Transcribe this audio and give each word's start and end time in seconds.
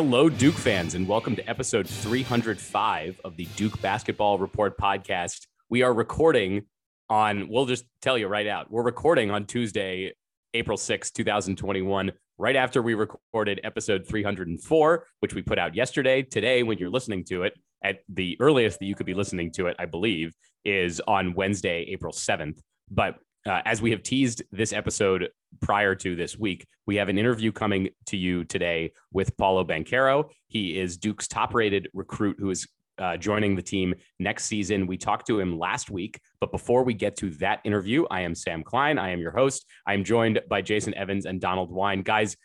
Hello, 0.00 0.28
Duke 0.28 0.54
fans, 0.54 0.94
and 0.94 1.08
welcome 1.08 1.34
to 1.34 1.50
episode 1.50 1.88
305 1.88 3.20
of 3.24 3.36
the 3.36 3.46
Duke 3.56 3.82
Basketball 3.82 4.38
Report 4.38 4.78
podcast. 4.78 5.48
We 5.70 5.82
are 5.82 5.92
recording 5.92 6.66
on, 7.10 7.48
we'll 7.48 7.66
just 7.66 7.84
tell 8.00 8.16
you 8.16 8.28
right 8.28 8.46
out, 8.46 8.70
we're 8.70 8.84
recording 8.84 9.32
on 9.32 9.44
Tuesday, 9.44 10.12
April 10.54 10.76
6, 10.76 11.10
2021, 11.10 12.12
right 12.38 12.54
after 12.54 12.80
we 12.80 12.94
recorded 12.94 13.60
episode 13.64 14.06
304, 14.06 15.04
which 15.18 15.34
we 15.34 15.42
put 15.42 15.58
out 15.58 15.74
yesterday. 15.74 16.22
Today, 16.22 16.62
when 16.62 16.78
you're 16.78 16.90
listening 16.90 17.24
to 17.24 17.42
it, 17.42 17.54
at 17.82 17.98
the 18.08 18.36
earliest 18.38 18.78
that 18.78 18.86
you 18.86 18.94
could 18.94 19.04
be 19.04 19.14
listening 19.14 19.50
to 19.54 19.66
it, 19.66 19.74
I 19.80 19.86
believe, 19.86 20.32
is 20.64 21.00
on 21.08 21.34
Wednesday, 21.34 21.84
April 21.88 22.12
7th. 22.12 22.60
But 22.88 23.16
uh, 23.44 23.62
as 23.64 23.82
we 23.82 23.90
have 23.90 24.04
teased 24.04 24.44
this 24.52 24.72
episode 24.72 25.30
prior 25.60 25.94
to 25.96 26.16
this 26.16 26.38
week, 26.38 26.66
we 26.86 26.96
have 26.96 27.08
an 27.08 27.18
interview 27.18 27.52
coming 27.52 27.88
to 28.06 28.16
you 28.16 28.44
today 28.44 28.92
with 29.12 29.36
Paolo 29.36 29.64
Banchero. 29.64 30.30
He 30.46 30.78
is 30.78 30.96
Duke's 30.96 31.28
top 31.28 31.54
rated 31.54 31.88
recruit 31.92 32.36
who 32.38 32.50
is 32.50 32.66
uh, 32.98 33.16
joining 33.16 33.54
the 33.54 33.62
team 33.62 33.94
next 34.18 34.46
season. 34.46 34.86
We 34.86 34.96
talked 34.96 35.26
to 35.28 35.38
him 35.38 35.58
last 35.58 35.90
week, 35.90 36.20
but 36.40 36.50
before 36.50 36.82
we 36.82 36.94
get 36.94 37.16
to 37.18 37.30
that 37.36 37.60
interview, 37.64 38.04
I 38.10 38.22
am 38.22 38.34
Sam 38.34 38.62
Klein. 38.62 38.98
I 38.98 39.10
am 39.10 39.20
your 39.20 39.30
host. 39.30 39.66
I 39.86 39.94
am 39.94 40.04
joined 40.04 40.40
by 40.48 40.62
Jason 40.62 40.94
Evans 40.94 41.26
and 41.26 41.40
Donald 41.40 41.70
Wine. 41.70 42.02
Guys, 42.02 42.36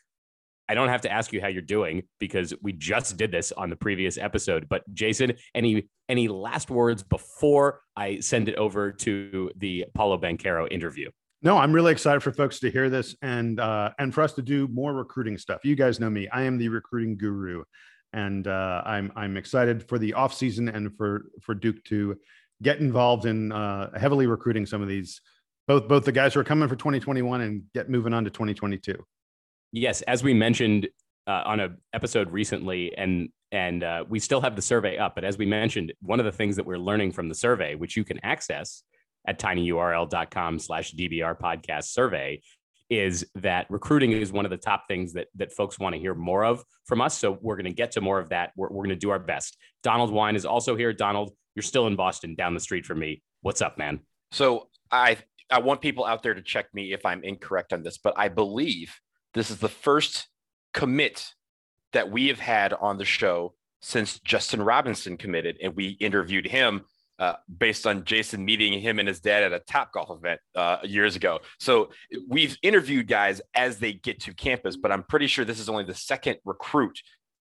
I 0.69 0.75
don't 0.75 0.89
have 0.89 1.01
to 1.01 1.11
ask 1.11 1.33
you 1.33 1.41
how 1.41 1.47
you're 1.47 1.61
doing 1.61 2.03
because 2.19 2.53
we 2.61 2.71
just 2.71 3.17
did 3.17 3.31
this 3.31 3.51
on 3.51 3.69
the 3.69 3.75
previous 3.75 4.17
episode. 4.17 4.67
But 4.69 4.83
Jason, 4.93 5.33
any 5.53 5.89
any 6.07 6.27
last 6.27 6.69
words 6.69 7.03
before 7.03 7.81
I 7.95 8.19
send 8.19 8.47
it 8.47 8.55
over 8.55 8.91
to 8.91 9.51
the 9.57 9.85
Paolo 9.93 10.17
Banchero 10.17 10.71
interview? 10.71 11.09
No, 11.43 11.57
I'm 11.57 11.73
really 11.73 11.91
excited 11.91 12.21
for 12.23 12.31
folks 12.31 12.59
to 12.61 12.71
hear 12.71 12.89
this 12.89 13.17
and 13.21 13.59
uh, 13.59 13.89
and 13.99 14.13
for 14.13 14.23
us 14.23 14.31
to 14.33 14.41
do 14.41 14.69
more 14.69 14.93
recruiting 14.93 15.37
stuff. 15.37 15.65
You 15.65 15.75
guys 15.75 15.99
know 15.99 16.09
me; 16.09 16.29
I 16.29 16.43
am 16.43 16.57
the 16.57 16.69
recruiting 16.69 17.17
guru, 17.17 17.65
and 18.13 18.47
uh, 18.47 18.81
I'm 18.85 19.11
I'm 19.17 19.35
excited 19.35 19.87
for 19.89 19.99
the 19.99 20.13
off 20.13 20.33
season 20.33 20.69
and 20.69 20.95
for 20.95 21.25
for 21.41 21.53
Duke 21.53 21.83
to 21.85 22.17
get 22.61 22.79
involved 22.79 23.25
in 23.25 23.51
uh, 23.51 23.89
heavily 23.99 24.25
recruiting 24.25 24.65
some 24.65 24.81
of 24.81 24.87
these 24.87 25.19
both 25.67 25.89
both 25.89 26.05
the 26.05 26.13
guys 26.13 26.33
who 26.33 26.39
are 26.39 26.45
coming 26.45 26.69
for 26.69 26.77
2021 26.77 27.41
and 27.41 27.63
get 27.73 27.89
moving 27.89 28.13
on 28.13 28.23
to 28.23 28.29
2022. 28.29 28.95
Yes, 29.73 30.01
as 30.03 30.23
we 30.23 30.33
mentioned 30.33 30.87
uh, 31.27 31.43
on 31.45 31.59
a 31.59 31.75
episode 31.93 32.31
recently, 32.31 32.97
and 32.97 33.27
and 33.51 33.83
uh, 33.83 34.05
we 34.07 34.19
still 34.19 34.39
have 34.39 34.55
the 34.55 34.61
survey 34.61 34.97
up. 34.97 35.13
But 35.13 35.25
as 35.25 35.37
we 35.37 35.45
mentioned, 35.45 35.91
one 36.01 36.21
of 36.21 36.25
the 36.25 36.31
things 36.31 36.55
that 36.55 36.65
we're 36.65 36.77
learning 36.77 37.11
from 37.11 37.27
the 37.27 37.35
survey, 37.35 37.75
which 37.75 37.97
you 37.97 38.05
can 38.05 38.23
access 38.23 38.83
at 39.25 39.39
tinyurl.com 39.39 40.59
slash 40.59 40.93
dbr 40.93 41.39
podcast 41.39 41.85
survey, 41.85 42.41
is 42.89 43.25
that 43.35 43.65
recruiting 43.69 44.11
is 44.11 44.31
one 44.31 44.45
of 44.45 44.51
the 44.51 44.57
top 44.57 44.85
things 44.87 45.13
that 45.13 45.27
that 45.35 45.51
folks 45.51 45.79
want 45.79 45.95
to 45.95 45.99
hear 45.99 46.13
more 46.13 46.43
of 46.43 46.63
from 46.85 47.01
us. 47.01 47.17
So 47.17 47.37
we're 47.41 47.55
going 47.55 47.65
to 47.65 47.73
get 47.73 47.91
to 47.91 48.01
more 48.01 48.19
of 48.19 48.29
that. 48.29 48.51
We're, 48.55 48.69
we're 48.69 48.83
going 48.83 48.89
to 48.89 48.95
do 48.95 49.09
our 49.09 49.19
best. 49.19 49.57
Donald 49.81 50.11
Wine 50.11 50.35
is 50.35 50.45
also 50.45 50.75
here. 50.75 50.93
Donald, 50.93 51.33
you're 51.55 51.63
still 51.63 51.87
in 51.87 51.95
Boston, 51.95 52.35
down 52.35 52.53
the 52.53 52.59
street 52.59 52.85
from 52.85 52.99
me. 52.99 53.23
What's 53.41 53.61
up, 53.61 53.77
man? 53.77 54.01
So 54.31 54.69
I 54.91 55.17
I 55.49 55.59
want 55.59 55.81
people 55.81 56.05
out 56.05 56.23
there 56.23 56.33
to 56.33 56.41
check 56.41 56.73
me 56.73 56.93
if 56.93 57.05
I'm 57.05 57.23
incorrect 57.23 57.73
on 57.73 57.83
this, 57.83 57.97
but 57.97 58.13
I 58.17 58.27
believe 58.29 58.95
this 59.33 59.51
is 59.51 59.57
the 59.57 59.69
first 59.69 60.27
commit 60.73 61.33
that 61.93 62.11
we 62.11 62.27
have 62.27 62.39
had 62.39 62.73
on 62.73 62.97
the 62.97 63.05
show 63.05 63.53
since 63.81 64.19
Justin 64.19 64.61
Robinson 64.61 65.17
committed, 65.17 65.57
and 65.61 65.75
we 65.75 65.89
interviewed 65.99 66.47
him 66.47 66.85
uh, 67.19 67.33
based 67.57 67.85
on 67.85 68.03
Jason 68.05 68.43
meeting 68.43 68.79
him 68.79 68.99
and 68.99 69.07
his 69.07 69.19
dad 69.19 69.43
at 69.43 69.53
a 69.53 69.59
Top 69.59 69.93
Golf 69.93 70.09
event 70.09 70.39
uh, 70.55 70.77
years 70.83 71.15
ago. 71.15 71.39
So 71.59 71.89
we've 72.27 72.57
interviewed 72.61 73.07
guys 73.07 73.41
as 73.55 73.77
they 73.79 73.93
get 73.93 74.21
to 74.21 74.33
campus, 74.33 74.77
but 74.77 74.91
I'm 74.91 75.03
pretty 75.03 75.27
sure 75.27 75.45
this 75.45 75.59
is 75.59 75.69
only 75.69 75.83
the 75.83 75.93
second 75.93 76.37
recruit 76.45 76.99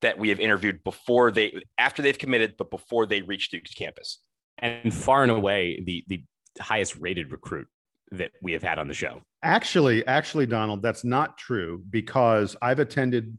that 0.02 0.18
we 0.18 0.28
have 0.28 0.38
interviewed 0.38 0.84
before 0.84 1.30
they 1.30 1.62
after 1.78 2.02
they've 2.02 2.18
committed, 2.18 2.56
but 2.58 2.70
before 2.70 3.06
they 3.06 3.22
reach 3.22 3.50
Duke's 3.50 3.72
campus. 3.72 4.18
And 4.58 4.94
far 4.94 5.22
and 5.22 5.32
away 5.32 5.82
the 5.84 6.04
the 6.08 6.22
highest 6.60 6.96
rated 6.96 7.32
recruit 7.32 7.66
that 8.12 8.32
we 8.42 8.52
have 8.52 8.62
had 8.62 8.78
on 8.78 8.86
the 8.86 8.94
show. 8.94 9.22
Actually, 9.42 10.06
actually, 10.06 10.46
Donald, 10.46 10.82
that's 10.82 11.04
not 11.04 11.36
true 11.36 11.82
because 11.90 12.56
I've 12.62 12.78
attended 12.78 13.36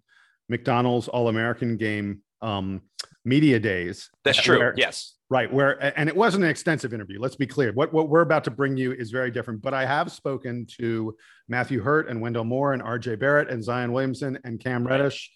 McDonald's 0.49 1.07
All 1.07 1.29
American 1.29 1.77
Game 1.77 2.21
um, 2.41 2.81
media 3.25 3.59
days. 3.59 4.09
That's 4.23 4.41
true. 4.41 4.59
Where, 4.59 4.73
yes. 4.77 5.15
Right. 5.29 5.51
Where 5.51 5.97
and 5.97 6.07
it 6.07 6.15
wasn't 6.15 6.43
an 6.43 6.49
extensive 6.51 6.93
interview. 6.93 7.19
Let's 7.19 7.35
be 7.35 7.47
clear. 7.47 7.73
What 7.73 7.91
what 7.91 8.09
we're 8.09 8.21
about 8.21 8.43
to 8.43 8.51
bring 8.51 8.77
you 8.77 8.93
is 8.93 9.09
very 9.09 9.31
different. 9.31 9.61
But 9.61 9.73
I 9.73 9.85
have 9.85 10.11
spoken 10.11 10.67
to 10.77 11.15
Matthew 11.49 11.81
Hurt 11.81 12.07
and 12.09 12.21
Wendell 12.21 12.43
Moore 12.43 12.73
and 12.73 12.81
R.J. 12.81 13.15
Barrett 13.15 13.49
and 13.49 13.63
Zion 13.63 13.91
Williamson 13.91 14.37
and 14.43 14.59
Cam 14.59 14.85
Reddish 14.85 15.31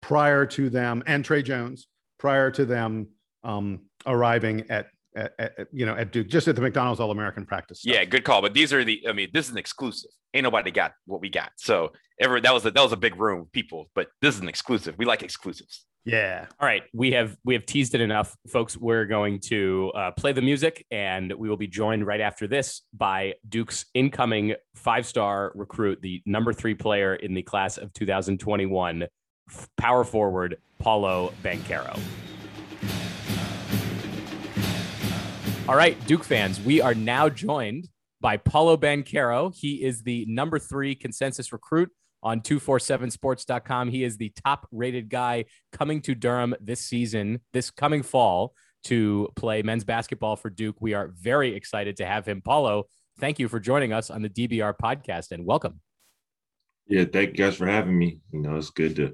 prior 0.00 0.46
to 0.46 0.70
them 0.70 1.02
and 1.06 1.22
Tre 1.24 1.42
Jones 1.42 1.86
prior 2.18 2.50
to 2.52 2.64
them 2.64 3.08
um, 3.44 3.80
arriving 4.06 4.70
at 4.70 4.86
at, 5.14 5.32
at, 5.38 5.68
you 5.72 5.86
know 5.86 5.94
at 5.94 6.12
Duke, 6.12 6.28
just 6.28 6.48
at 6.48 6.56
the 6.56 6.62
McDonald's 6.62 7.00
All 7.00 7.10
American 7.10 7.44
practice. 7.44 7.80
Stuff. 7.80 7.94
Yeah, 7.94 8.04
good 8.04 8.24
call. 8.24 8.42
But 8.42 8.54
these 8.54 8.72
are 8.72 8.84
the. 8.84 9.02
I 9.08 9.12
mean, 9.12 9.28
this 9.32 9.46
is 9.46 9.52
an 9.52 9.58
exclusive. 9.58 10.10
Ain't 10.34 10.44
nobody 10.44 10.70
got 10.70 10.92
what 11.06 11.20
we 11.20 11.30
got. 11.30 11.52
So 11.56 11.92
ever 12.20 12.40
that 12.40 12.52
was 12.52 12.64
a 12.64 12.70
that 12.70 12.82
was 12.82 12.92
a 12.92 12.96
big 12.96 13.16
room, 13.16 13.48
people. 13.52 13.90
But 13.94 14.08
this 14.20 14.34
is 14.34 14.40
an 14.40 14.48
exclusive. 14.48 14.96
We 14.98 15.04
like 15.04 15.22
exclusives. 15.22 15.84
Yeah. 16.06 16.46
All 16.60 16.68
right, 16.68 16.84
we 16.94 17.10
have 17.12 17.36
we 17.44 17.54
have 17.54 17.66
teased 17.66 17.96
it 17.96 18.00
enough, 18.00 18.36
folks. 18.46 18.76
We're 18.76 19.06
going 19.06 19.40
to 19.46 19.90
uh, 19.92 20.10
play 20.12 20.32
the 20.32 20.40
music, 20.40 20.86
and 20.92 21.32
we 21.32 21.48
will 21.48 21.56
be 21.56 21.66
joined 21.66 22.06
right 22.06 22.20
after 22.20 22.46
this 22.46 22.82
by 22.94 23.34
Duke's 23.48 23.86
incoming 23.92 24.54
five-star 24.76 25.50
recruit, 25.56 26.00
the 26.02 26.22
number 26.24 26.52
three 26.52 26.76
player 26.76 27.16
in 27.16 27.34
the 27.34 27.42
class 27.42 27.76
of 27.76 27.92
2021, 27.92 29.08
power 29.76 30.04
forward 30.04 30.58
Paolo 30.78 31.32
Banchero. 31.42 31.98
All 35.68 35.76
right, 35.76 35.98
Duke 36.06 36.22
fans, 36.22 36.60
we 36.60 36.80
are 36.80 36.94
now 36.94 37.28
joined 37.28 37.88
by 38.20 38.36
Paolo 38.36 38.76
Banchero. 38.76 39.52
He 39.52 39.82
is 39.82 40.04
the 40.04 40.24
number 40.28 40.60
three 40.60 40.94
consensus 40.94 41.52
recruit 41.52 41.90
on 42.26 42.40
247sports.com. 42.40 43.88
He 43.88 44.02
is 44.02 44.16
the 44.16 44.32
top 44.44 44.66
rated 44.72 45.08
guy 45.08 45.44
coming 45.70 46.02
to 46.02 46.14
Durham 46.16 46.56
this 46.60 46.80
season, 46.80 47.40
this 47.52 47.70
coming 47.70 48.02
fall 48.02 48.52
to 48.86 49.28
play 49.36 49.62
men's 49.62 49.84
basketball 49.84 50.34
for 50.34 50.50
Duke. 50.50 50.74
We 50.80 50.92
are 50.94 51.12
very 51.20 51.54
excited 51.54 51.98
to 51.98 52.04
have 52.04 52.26
him. 52.26 52.42
Paolo, 52.42 52.88
thank 53.20 53.38
you 53.38 53.46
for 53.46 53.60
joining 53.60 53.92
us 53.92 54.10
on 54.10 54.22
the 54.22 54.28
DBR 54.28 54.74
podcast 54.76 55.30
and 55.30 55.46
welcome. 55.46 55.80
Yeah, 56.88 57.04
thank 57.04 57.38
you 57.38 57.44
guys 57.44 57.54
for 57.54 57.66
having 57.68 57.96
me. 57.96 58.18
You 58.32 58.40
know, 58.40 58.56
it's 58.56 58.70
good 58.70 58.96
to 58.96 59.12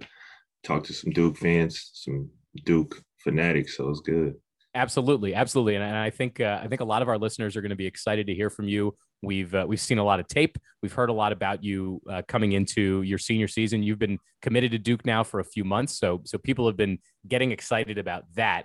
talk 0.65 0.85
to 0.85 0.95
some 0.95 1.13
Duke 1.13 1.37
fans, 1.37 1.91
some 1.93 2.31
Duke 2.65 2.99
fanatics. 3.19 3.77
So 3.77 3.91
it's 3.91 4.01
good. 4.01 4.37
Absolutely, 4.75 5.35
absolutely, 5.35 5.75
and, 5.75 5.85
and 5.85 5.97
I 5.97 6.09
think 6.09 6.41
uh, 6.41 6.59
I 6.63 6.67
think 6.67 6.81
a 6.81 6.85
lot 6.85 7.03
of 7.03 7.09
our 7.09 7.19
listeners 7.19 7.57
are 7.57 7.61
going 7.61 7.71
to 7.71 7.77
be 7.77 7.87
excited 7.87 8.27
to 8.29 8.35
hear 8.35 8.49
from 8.49 8.69
you. 8.69 8.97
We've 9.21 9.55
uh, 9.55 9.67
we've 9.69 9.81
seen 9.81 9.99
a 9.99 10.05
lot 10.05 10.19
of 10.19 10.27
tape. 10.29 10.57
We've 10.83 10.93
heard 10.93 11.11
a 11.11 11.13
lot 11.13 11.31
about 11.31 11.63
you 11.63 12.01
uh, 12.11 12.23
coming 12.27 12.53
into 12.53 13.03
your 13.03 13.19
senior 13.19 13.49
season. 13.49 13.83
You've 13.83 13.99
been 13.99 14.19
committed 14.41 14.73
to 14.73 14.79
Duke 14.79 15.05
now 15.05 15.25
for 15.25 15.41
a 15.41 15.45
few 15.45 15.63
months, 15.63 15.99
so 15.99 16.23
so 16.25 16.39
people 16.39 16.67
have 16.67 16.79
been 16.79 16.99
getting 17.29 17.53
excited 17.53 17.99
about 17.99 18.25
that. 18.35 18.65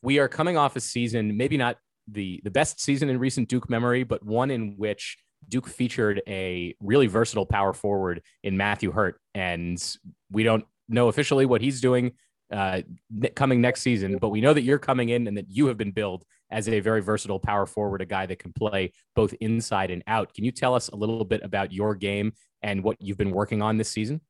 We 0.00 0.20
are 0.20 0.28
coming 0.28 0.56
off 0.56 0.76
a 0.76 0.80
season, 0.80 1.36
maybe 1.36 1.56
not 1.56 1.76
the 2.06 2.40
the 2.44 2.52
best 2.52 2.80
season 2.80 3.08
in 3.08 3.18
recent 3.18 3.48
Duke 3.48 3.68
memory, 3.68 4.04
but 4.04 4.24
one 4.24 4.52
in 4.52 4.74
which 4.76 5.18
Duke 5.48 5.66
featured 5.66 6.22
a 6.28 6.76
really 6.80 7.08
versatile 7.08 7.46
power 7.46 7.72
forward 7.72 8.22
in 8.44 8.56
Matthew 8.56 8.92
Hurt, 8.92 9.20
and 9.34 9.84
we 10.30 10.44
don't 10.44 10.64
know 10.88 11.08
officially 11.08 11.46
what 11.46 11.60
he's 11.62 11.80
doing 11.80 12.12
uh, 12.50 12.82
coming 13.34 13.60
next 13.60 13.82
season. 13.82 14.18
But 14.18 14.30
we 14.30 14.40
know 14.40 14.52
that 14.52 14.62
you're 14.62 14.78
coming 14.78 15.10
in 15.10 15.26
and 15.26 15.36
that 15.36 15.50
you 15.50 15.66
have 15.66 15.76
been 15.76 15.92
billed 15.92 16.24
as 16.50 16.68
a 16.68 16.80
very 16.80 17.02
versatile 17.02 17.38
power 17.38 17.66
forward, 17.66 18.00
a 18.00 18.06
guy 18.06 18.26
that 18.26 18.38
can 18.38 18.52
play 18.52 18.92
both 19.14 19.34
inside 19.40 19.90
and 19.90 20.02
out. 20.06 20.32
Can 20.32 20.44
you 20.44 20.52
tell 20.52 20.74
us 20.74 20.88
a 20.88 20.96
little 20.96 21.24
bit 21.24 21.42
about 21.42 21.72
your 21.72 21.94
game 21.94 22.32
and 22.62 22.82
what 22.82 22.96
you've 23.00 23.18
been 23.18 23.30
working 23.30 23.62
on 23.62 23.76
this 23.76 23.90
season? 23.90 24.20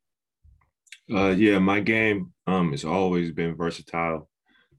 Uh, 1.12 1.30
yeah, 1.30 1.58
my 1.58 1.80
game 1.80 2.32
um, 2.46 2.72
has 2.72 2.84
always 2.84 3.30
been 3.30 3.54
versatile. 3.54 4.28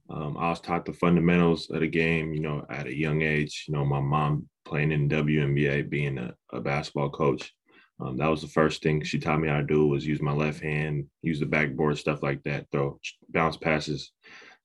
Um, 0.09 0.37
I 0.37 0.49
was 0.49 0.59
taught 0.59 0.85
the 0.85 0.93
fundamentals 0.93 1.69
of 1.69 1.81
the 1.81 1.87
game, 1.87 2.33
you 2.33 2.39
know, 2.39 2.65
at 2.69 2.87
a 2.87 2.95
young 2.95 3.21
age. 3.21 3.65
You 3.67 3.75
know, 3.75 3.85
my 3.85 3.99
mom 3.99 4.47
playing 4.65 4.91
in 4.91 5.09
WNBA, 5.09 5.89
being 5.89 6.17
a, 6.17 6.33
a 6.51 6.61
basketball 6.61 7.09
coach. 7.09 7.53
Um, 7.99 8.17
that 8.17 8.27
was 8.27 8.41
the 8.41 8.47
first 8.47 8.81
thing 8.81 9.03
she 9.03 9.19
taught 9.19 9.39
me 9.39 9.47
how 9.49 9.57
to 9.57 9.63
do 9.63 9.87
was 9.87 10.07
use 10.07 10.21
my 10.21 10.31
left 10.31 10.61
hand, 10.61 11.05
use 11.21 11.39
the 11.39 11.45
backboard, 11.45 11.97
stuff 11.97 12.23
like 12.23 12.41
that, 12.43 12.67
throw 12.71 12.99
bounce 13.29 13.57
passes. 13.57 14.11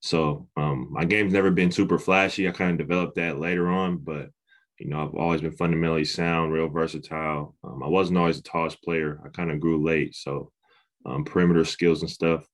So 0.01 0.47
um, 0.57 0.89
my 0.91 1.05
game's 1.05 1.33
never 1.33 1.51
been 1.51 1.73
super 1.73 1.99
flashy. 1.99 2.49
I 2.49 2.53
kind 2.53 2.73
of 2.73 2.79
developed 2.87 3.17
that 3.17 3.39
later 3.39 3.69
on, 3.69 3.99
but 3.99 4.31
you 4.79 4.89
know 4.89 5.03
I've 5.03 5.15
always 5.15 5.41
been 5.41 5.57
fundamentally 5.57 6.05
sound, 6.05 6.53
real 6.53 6.69
versatile. 6.69 7.57
Um, 7.65 7.83
I 7.83 7.89
wasn't 7.89 8.19
always 8.19 8.37
the 8.37 8.49
tallest 8.49 8.83
player. 8.83 9.21
I 9.25 9.31
kind 9.31 9.51
of 9.51 9.61
grew 9.61 9.83
late, 9.83 10.15
so 10.15 10.53
um, 11.07 11.25
perimeter 11.25 11.65
skills 11.65 12.03
and 12.03 12.11
stuff. 12.11 12.47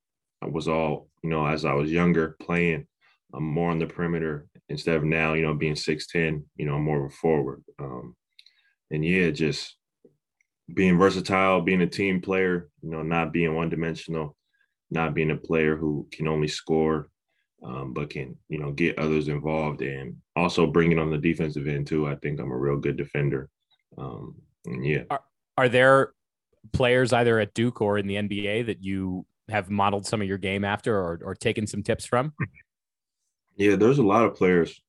I 0.43 0.47
was 0.47 0.69
all 0.69 1.09
you 1.23 1.31
know 1.31 1.47
as 1.47 1.65
I 1.65 1.75
was 1.75 1.91
younger 1.91 2.37
playing. 2.41 2.87
I'm 3.35 3.45
more 3.45 3.71
on 3.71 3.79
the 3.79 3.87
perimeter 3.87 4.49
instead 4.69 4.97
of 4.97 5.05
now, 5.05 5.35
you 5.35 5.43
know, 5.43 5.55
being 5.55 5.75
6'10, 5.75 6.45
you 6.57 6.67
know, 6.67 6.77
I'm 6.77 6.85
more 6.85 7.05
of 7.05 7.13
a 7.13 7.15
forward. 7.15 7.63
Um, 7.79 8.17
and 8.91 9.05
yeah, 9.05 9.31
just 9.31 9.77
being 10.75 10.99
versatile, 10.99 11.61
being 11.61 11.83
a 11.83 11.87
team 11.87 12.21
player, 12.21 12.69
you 12.83 12.91
know, 12.91 13.03
not 13.03 13.33
being 13.33 13.55
one 13.55 13.69
dimensional. 13.71 14.37
not 14.93 15.15
being 15.15 15.31
a 15.31 15.37
player 15.37 15.77
who 15.77 16.09
can 16.11 16.27
only 16.27 16.49
score, 16.49 17.09
um, 17.63 17.93
but 17.93 18.11
can 18.11 18.37
you 18.49 18.59
know 18.59 18.73
get 18.73 18.99
others 18.99 19.29
involved 19.29 19.83
and 19.83 20.17
also 20.35 20.67
bringing 20.67 20.99
on 20.99 21.11
the 21.11 21.19
defensive 21.19 21.69
end 21.69 21.87
too. 21.87 22.09
I 22.09 22.17
think 22.17 22.41
I'm 22.41 22.51
a 22.51 22.57
real 22.57 22.77
good 22.77 22.97
defender. 22.97 23.49
Um, 23.99 24.35
yeah. 24.67 25.03
Are, 25.11 25.21
are 25.57 25.69
there 25.69 26.13
players 26.73 27.13
either 27.13 27.39
at 27.39 27.55
Duke 27.55 27.81
or 27.81 27.99
in 27.99 28.07
the 28.07 28.17
NBA 28.17 28.67
that 28.67 28.83
you 28.83 29.27
have 29.49 29.71
modeled 29.71 30.07
some 30.07 30.21
of 30.23 30.29
your 30.29 30.39
game 30.39 30.65
after 30.65 30.97
or, 30.97 31.21
or 31.23 31.35
taken 31.35 31.67
some 31.67 31.83
tips 31.83 32.05
from? 32.05 32.33
Yeah, 33.57 33.77
there's 33.77 33.99
a 33.99 34.03
lot 34.03 34.25
of 34.25 34.37
players. 34.37 34.81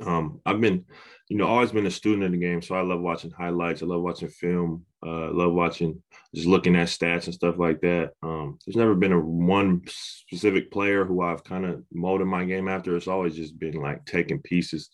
Um, 0.00 0.40
I've 0.44 0.60
been, 0.60 0.84
you 1.28 1.36
know, 1.36 1.46
always 1.46 1.70
been 1.70 1.86
a 1.86 1.90
student 1.92 2.24
of 2.24 2.32
the 2.32 2.38
game, 2.38 2.60
so 2.60 2.74
I 2.74 2.80
love 2.80 3.00
watching 3.00 3.30
highlights. 3.30 3.82
I 3.82 3.86
love 3.86 4.02
watching 4.02 4.28
film. 4.28 4.84
Uh, 5.04 5.32
love 5.32 5.52
watching, 5.52 6.02
just 6.34 6.46
looking 6.46 6.76
at 6.76 6.88
stats 6.88 7.24
and 7.24 7.34
stuff 7.34 7.58
like 7.58 7.80
that. 7.80 8.12
Um, 8.22 8.58
there's 8.64 8.76
never 8.76 8.94
been 8.94 9.12
a 9.12 9.20
one 9.20 9.82
specific 9.88 10.70
player 10.70 11.04
who 11.04 11.22
I've 11.22 11.42
kind 11.42 11.64
of 11.64 11.82
molded 11.92 12.26
my 12.26 12.44
game 12.44 12.68
after. 12.68 12.96
It's 12.96 13.08
always 13.08 13.34
just 13.34 13.58
been 13.58 13.80
like 13.80 14.04
taking 14.04 14.40
pieces 14.40 14.90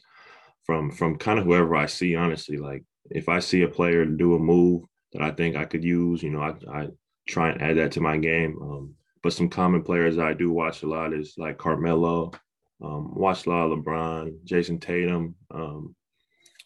from 0.64 0.90
from 0.90 1.16
kind 1.16 1.38
of 1.38 1.44
whoever 1.44 1.74
I 1.74 1.86
see. 1.86 2.14
Honestly, 2.14 2.56
like 2.56 2.84
if 3.10 3.28
I 3.28 3.40
see 3.40 3.62
a 3.62 3.68
player 3.68 4.04
do 4.04 4.34
a 4.34 4.38
move 4.38 4.84
that 5.12 5.22
I 5.22 5.32
think 5.32 5.56
I 5.56 5.64
could 5.64 5.82
use, 5.84 6.22
you 6.22 6.30
know, 6.30 6.40
I, 6.40 6.54
I 6.72 6.88
try 7.28 7.50
and 7.50 7.60
add 7.60 7.76
that 7.78 7.92
to 7.92 8.00
my 8.00 8.16
game. 8.16 8.58
Um, 8.62 8.94
but 9.22 9.32
some 9.32 9.48
common 9.48 9.82
players 9.82 10.18
I 10.18 10.34
do 10.34 10.52
watch 10.52 10.82
a 10.82 10.86
lot 10.86 11.12
is 11.12 11.34
like 11.36 11.58
Carmelo, 11.58 12.30
um, 12.82 13.12
watch 13.14 13.46
a 13.46 13.50
lot 13.50 13.72
of 13.72 13.78
LeBron, 13.78 14.44
Jayson 14.44 14.78
Tatum. 14.80 15.34
Um, 15.50 15.96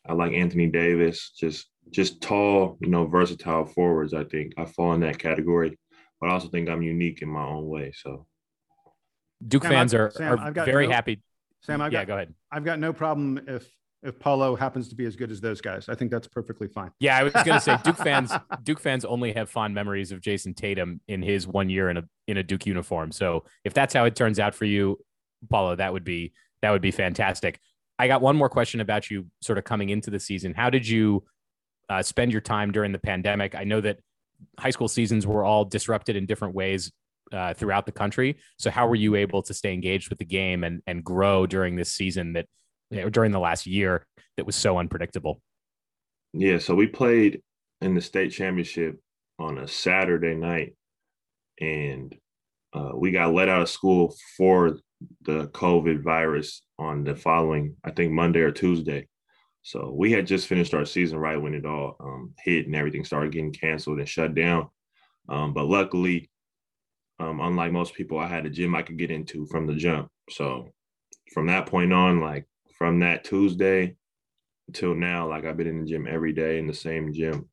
I 0.08 0.14
like 0.14 0.32
Anthony 0.32 0.67
Davis, 0.67 1.32
just 1.38 1.67
just 1.91 2.20
tall, 2.20 2.79
you 2.81 2.88
know, 2.88 3.06
versatile 3.06 3.67
forwards. 3.67 4.14
I 4.14 4.25
think 4.25 4.52
I 4.56 4.64
fall 4.64 4.93
in 4.94 5.00
that 5.00 5.19
category, 5.19 5.79
but 6.20 6.31
I 6.31 6.32
also 6.32 6.49
think 6.49 6.69
I'm 6.69 6.82
unique 6.82 7.23
in 7.23 7.29
my 7.29 7.44
own 7.44 7.67
way. 7.67 7.93
So, 7.94 8.26
Duke 9.47 9.64
Sam, 9.64 9.73
fans 9.73 9.94
are, 9.94 10.11
Sam, 10.11 10.38
are 10.38 10.52
very 10.52 10.87
no, 10.87 10.93
happy. 10.93 11.23
Sam, 11.62 11.81
I've 11.81 11.93
yeah, 11.93 12.00
got, 12.00 12.08
go 12.08 12.14
ahead. 12.14 12.35
I've 12.50 12.64
got 12.64 12.79
no 12.79 12.93
problem 12.93 13.41
if 13.47 13.69
if 14.02 14.19
Paolo 14.19 14.56
happens 14.56 14.88
to 14.88 14.94
be 14.94 15.05
as 15.05 15.14
good 15.14 15.31
as 15.31 15.41
those 15.41 15.61
guys. 15.61 15.88
I 15.88 15.94
think 15.94 16.11
that's 16.11 16.26
perfectly 16.26 16.69
fine. 16.69 16.91
Yeah, 17.00 17.19
I 17.19 17.23
was 17.23 17.32
going 17.35 17.46
to 17.46 17.61
say 17.61 17.76
Duke 17.85 17.96
fans. 17.99 18.32
Duke 18.62 18.81
fans 18.81 19.05
only 19.05 19.32
have 19.32 19.50
fond 19.50 19.75
memories 19.75 20.11
of 20.11 20.20
Jayson 20.20 20.55
Tatum 20.55 21.00
in 21.08 21.23
his 21.23 21.46
one 21.46 21.69
year 21.69 21.91
in 21.91 21.99
a 21.99 22.05
in 22.26 22.37
a 22.38 22.43
Duke 22.43 22.67
uniform. 22.67 23.12
So 23.12 23.44
if 23.64 23.75
that's 23.75 23.93
how 23.93 24.05
it 24.05 24.17
turns 24.17 24.38
out 24.38 24.55
for 24.55 24.64
you, 24.64 24.99
Paolo, 25.50 25.76
that 25.76 25.93
would 25.93 26.05
be 26.05 26.32
that 26.62 26.70
would 26.70 26.82
be 26.82 26.91
fantastic. 26.91 27.61
I 28.00 28.08
got 28.08 28.23
one 28.23 28.35
more 28.35 28.49
question 28.49 28.81
about 28.81 29.11
you, 29.11 29.26
sort 29.43 29.58
of 29.58 29.64
coming 29.64 29.91
into 29.91 30.08
the 30.08 30.19
season. 30.19 30.55
How 30.55 30.70
did 30.70 30.88
you 30.88 31.23
uh, 31.91 32.02
spend 32.02 32.32
your 32.32 32.41
time 32.41 32.73
during 32.73 32.93
the 32.93 32.99
pandemic? 32.99 33.55
I 33.55 33.64
know 33.64 33.82
that 33.82 33.99
high 34.58 34.70
school 34.70 34.88
seasons 34.88 35.26
were 35.26 35.44
all 35.44 35.67
disrupted 35.67 36.17
in 36.17 36.25
different 36.25 36.55
ways 36.55 36.91
uh, 37.31 37.52
throughout 37.52 37.85
the 37.85 37.93
country. 37.93 38.38
So 38.58 38.70
how 38.70 38.88
were 38.88 38.94
you 38.94 39.17
able 39.17 39.43
to 39.43 39.52
stay 39.52 39.75
engaged 39.75 40.08
with 40.08 40.19
the 40.19 40.25
game 40.25 40.64
and 40.64 40.81
and 40.87 41.05
grow 41.05 41.47
during 41.47 41.76
this 41.76 41.93
season 41.93 42.32
that 42.32 42.47
you 42.91 43.02
know, 43.02 43.11
during 43.11 43.32
the 43.32 43.38
last 43.38 43.67
year 43.67 44.06
that 44.38 44.46
was 44.46 44.56
so 44.56 44.79
unpredictable? 44.79 45.43
Yeah, 46.32 46.56
so 46.56 46.75
we 46.75 46.87
played 46.87 47.43
in 47.82 47.94
the 47.94 48.00
state 48.00 48.32
championship 48.32 48.99
on 49.38 49.58
a 49.58 49.69
Saturday 49.69 50.35
night, 50.35 50.75
and 51.61 52.17
uh, 52.73 52.93
we 52.94 53.11
got 53.11 53.35
let 53.35 53.50
out 53.50 53.61
of 53.61 53.69
school 53.69 54.14
for 54.38 54.79
the 55.23 55.49
COVID 55.49 56.02
virus 56.02 56.62
on 56.79 57.05
the 57.05 57.14
following, 57.14 57.76
I 57.85 57.91
think 57.91 58.12
Monday 58.12 58.41
or 58.41 58.50
Tuesday. 58.50 59.08
So 59.62 59.93
we 59.94 60.11
had 60.12 60.26
just 60.26 60.47
finished 60.47 60.75
our 60.75 60.85
season 60.85 61.19
right 61.19 61.41
when 61.41 61.55
it 61.55 61.67
all 61.67 61.97
um, 62.00 62.32
hit 62.38 62.67
and 62.67 62.75
everything 62.75 63.05
started 63.05 63.32
getting 63.32 63.52
canceled 63.52 63.99
and 63.99 64.08
shut 64.08 64.35
down. 64.35 64.69
Um, 65.29 65.52
but 65.52 65.67
luckily, 65.67 66.31
um, 67.19 67.41
unlike 67.41 67.73
most 67.73 67.94
people, 67.94 68.19
I 68.19 68.26
had 68.26 68.47
a 68.47 68.50
gym 68.50 68.75
I 68.75 68.82
could 68.82 68.97
get 68.97 69.11
into 69.11 69.47
from 69.47 69.67
the 69.67 69.75
jump. 69.75 70.08
So 70.31 70.70
from 71.35 71.46
that 71.46 71.67
point 71.67 71.93
on, 71.93 72.20
like 72.20 72.46
from 72.79 73.00
that 73.00 73.25
Tuesday 73.25 73.96
until 74.69 74.94
now, 74.94 75.29
like 75.29 75.44
I've 75.44 75.56
been 75.56 75.67
in 75.67 75.81
the 75.81 75.91
gym 75.91 76.06
every 76.08 76.32
day 76.32 76.58
in 76.58 76.67
the 76.67 76.75
same 76.75 77.12
gym, 77.12 77.49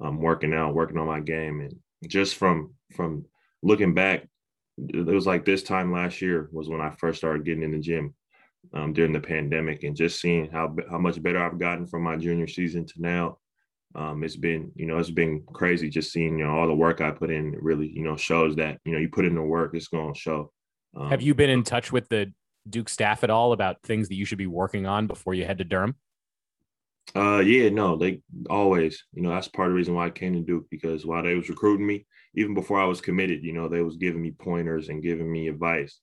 um, 0.00 0.20
working 0.20 0.54
out, 0.54 0.74
working 0.74 0.98
on 0.98 1.06
my 1.06 1.20
game, 1.20 1.60
and 1.60 1.74
just 2.08 2.36
from 2.36 2.74
from 2.94 3.24
looking 3.62 3.94
back, 3.94 4.28
it 4.88 5.06
was 5.06 5.26
like 5.26 5.44
this 5.44 5.62
time 5.62 5.92
last 5.92 6.22
year 6.22 6.48
was 6.52 6.68
when 6.68 6.80
I 6.80 6.90
first 6.90 7.18
started 7.18 7.44
getting 7.44 7.62
in 7.62 7.72
the 7.72 7.78
gym 7.78 8.14
um, 8.74 8.92
during 8.92 9.12
the 9.12 9.20
pandemic, 9.20 9.82
and 9.84 9.96
just 9.96 10.20
seeing 10.20 10.50
how 10.50 10.74
how 10.90 10.98
much 10.98 11.22
better 11.22 11.42
I've 11.42 11.58
gotten 11.58 11.86
from 11.86 12.02
my 12.02 12.16
junior 12.16 12.46
season 12.46 12.86
to 12.86 12.94
now. 12.96 13.38
Um, 13.94 14.22
it's 14.22 14.36
been, 14.36 14.70
you 14.76 14.86
know, 14.86 14.98
it's 14.98 15.10
been 15.10 15.42
crazy 15.52 15.88
just 15.88 16.12
seeing, 16.12 16.38
you 16.38 16.44
know, 16.44 16.50
all 16.50 16.66
the 16.66 16.74
work 16.74 17.00
I 17.00 17.10
put 17.10 17.30
in 17.30 17.56
really, 17.58 17.88
you 17.88 18.02
know, 18.02 18.16
shows 18.16 18.54
that, 18.56 18.78
you 18.84 18.92
know, 18.92 18.98
you 18.98 19.08
put 19.08 19.24
in 19.24 19.34
the 19.34 19.42
work, 19.42 19.74
it's 19.74 19.88
going 19.88 20.12
to 20.12 20.20
show. 20.20 20.52
Um, 20.94 21.08
Have 21.08 21.22
you 21.22 21.34
been 21.34 21.48
in 21.48 21.64
touch 21.64 21.90
with 21.90 22.06
the 22.10 22.30
Duke 22.68 22.90
staff 22.90 23.24
at 23.24 23.30
all 23.30 23.54
about 23.54 23.82
things 23.82 24.08
that 24.08 24.16
you 24.16 24.26
should 24.26 24.38
be 24.38 24.46
working 24.46 24.86
on 24.86 25.06
before 25.06 25.32
you 25.32 25.46
head 25.46 25.58
to 25.58 25.64
Durham? 25.64 25.96
Uh, 27.16 27.38
yeah, 27.38 27.68
no, 27.70 27.96
they 27.96 28.20
always, 28.50 29.04
you 29.14 29.22
know, 29.22 29.30
that's 29.30 29.48
part 29.48 29.68
of 29.68 29.72
the 29.72 29.76
reason 29.76 29.94
why 29.94 30.06
I 30.06 30.10
came 30.10 30.34
to 30.34 30.40
Duke 30.40 30.66
because 30.70 31.06
while 31.06 31.22
they 31.22 31.34
was 31.34 31.48
recruiting 31.48 31.86
me, 31.86 32.06
even 32.34 32.54
before 32.54 32.80
I 32.80 32.84
was 32.84 33.00
committed, 33.00 33.42
you 33.42 33.52
know, 33.52 33.68
they 33.68 33.82
was 33.82 33.96
giving 33.96 34.20
me 34.20 34.32
pointers 34.32 34.88
and 34.88 35.02
giving 35.02 35.30
me 35.30 35.48
advice 35.48 36.00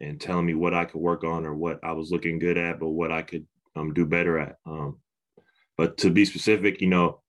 and 0.00 0.20
telling 0.20 0.44
me 0.44 0.54
what 0.54 0.74
I 0.74 0.84
could 0.84 1.00
work 1.00 1.22
on 1.22 1.46
or 1.46 1.54
what 1.54 1.78
I 1.84 1.92
was 1.92 2.10
looking 2.10 2.38
good 2.38 2.58
at, 2.58 2.80
but 2.80 2.88
what 2.88 3.12
I 3.12 3.22
could 3.22 3.46
um, 3.76 3.94
do 3.94 4.04
better 4.04 4.38
at. 4.38 4.56
Um, 4.66 4.98
but 5.76 5.96
to 5.98 6.10
be 6.10 6.24
specific, 6.24 6.80
you 6.80 6.88
know, 6.88 7.20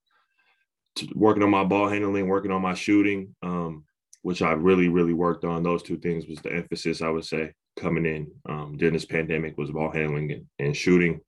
working 1.13 1.44
on 1.44 1.50
my 1.51 1.63
ball 1.63 1.89
handling, 1.89 2.27
working 2.27 2.51
on 2.51 2.62
my 2.62 2.74
shooting, 2.74 3.36
um, 3.44 3.83
which 4.21 4.42
I 4.42 4.54
really, 4.54 4.88
really 4.88 5.13
worked 5.13 5.45
on. 5.45 5.63
Those 5.63 5.83
two 5.83 5.98
things 5.98 6.25
was 6.27 6.39
the 6.39 6.54
emphasis 6.54 7.01
I 7.01 7.10
would 7.10 7.25
say 7.25 7.54
coming 7.77 8.06
in 8.06 8.31
um, 8.48 8.77
during 8.77 8.94
this 8.94 9.06
pandemic 9.06 9.57
was 9.57 9.71
ball 9.71 9.92
handling 9.92 10.31
and, 10.31 10.45
and 10.60 10.75
shooting. 10.75 11.21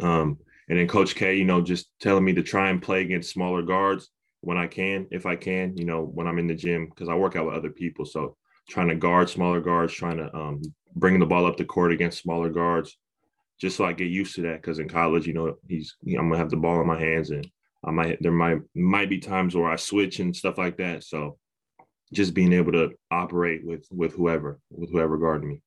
Um, 0.00 0.38
and 0.70 0.78
then 0.78 0.86
Coach 0.86 1.16
K, 1.16 1.34
you 1.34 1.44
know, 1.44 1.60
just 1.60 1.90
telling 2.00 2.24
me 2.24 2.32
to 2.34 2.44
try 2.44 2.70
and 2.70 2.80
play 2.80 3.02
against 3.02 3.32
smaller 3.32 3.60
guards 3.60 4.08
when 4.40 4.56
I 4.56 4.68
can, 4.68 5.08
if 5.10 5.26
I 5.26 5.34
can, 5.34 5.76
you 5.76 5.84
know, 5.84 6.02
when 6.02 6.28
I'm 6.28 6.38
in 6.38 6.46
the 6.46 6.54
gym, 6.54 6.86
because 6.86 7.08
I 7.08 7.14
work 7.16 7.34
out 7.34 7.46
with 7.46 7.56
other 7.56 7.70
people. 7.70 8.06
So 8.06 8.36
trying 8.68 8.86
to 8.86 8.94
guard 8.94 9.28
smaller 9.28 9.60
guards, 9.60 9.92
trying 9.92 10.18
to 10.18 10.32
um, 10.34 10.62
bring 10.94 11.18
the 11.18 11.26
ball 11.26 11.44
up 11.44 11.56
the 11.56 11.64
court 11.64 11.90
against 11.90 12.22
smaller 12.22 12.50
guards, 12.50 12.96
just 13.60 13.76
so 13.76 13.84
I 13.84 13.92
get 13.92 14.10
used 14.10 14.36
to 14.36 14.42
that. 14.42 14.62
Because 14.62 14.78
in 14.78 14.88
college, 14.88 15.26
you 15.26 15.32
know, 15.32 15.56
he's 15.68 15.96
you 16.02 16.14
know, 16.14 16.22
I'm 16.22 16.28
gonna 16.28 16.38
have 16.38 16.50
the 16.50 16.56
ball 16.56 16.80
in 16.80 16.86
my 16.86 17.00
hands, 17.00 17.30
and 17.30 17.50
I 17.84 17.90
might 17.90 18.22
there 18.22 18.30
might 18.30 18.60
might 18.76 19.10
be 19.10 19.18
times 19.18 19.56
where 19.56 19.68
I 19.68 19.74
switch 19.74 20.20
and 20.20 20.34
stuff 20.34 20.56
like 20.56 20.76
that. 20.76 21.02
So 21.02 21.36
just 22.12 22.32
being 22.32 22.52
able 22.52 22.72
to 22.72 22.90
operate 23.10 23.66
with 23.66 23.88
with 23.90 24.14
whoever 24.14 24.60
with 24.70 24.92
whoever 24.92 25.18
guarding 25.18 25.48
me. 25.48 25.62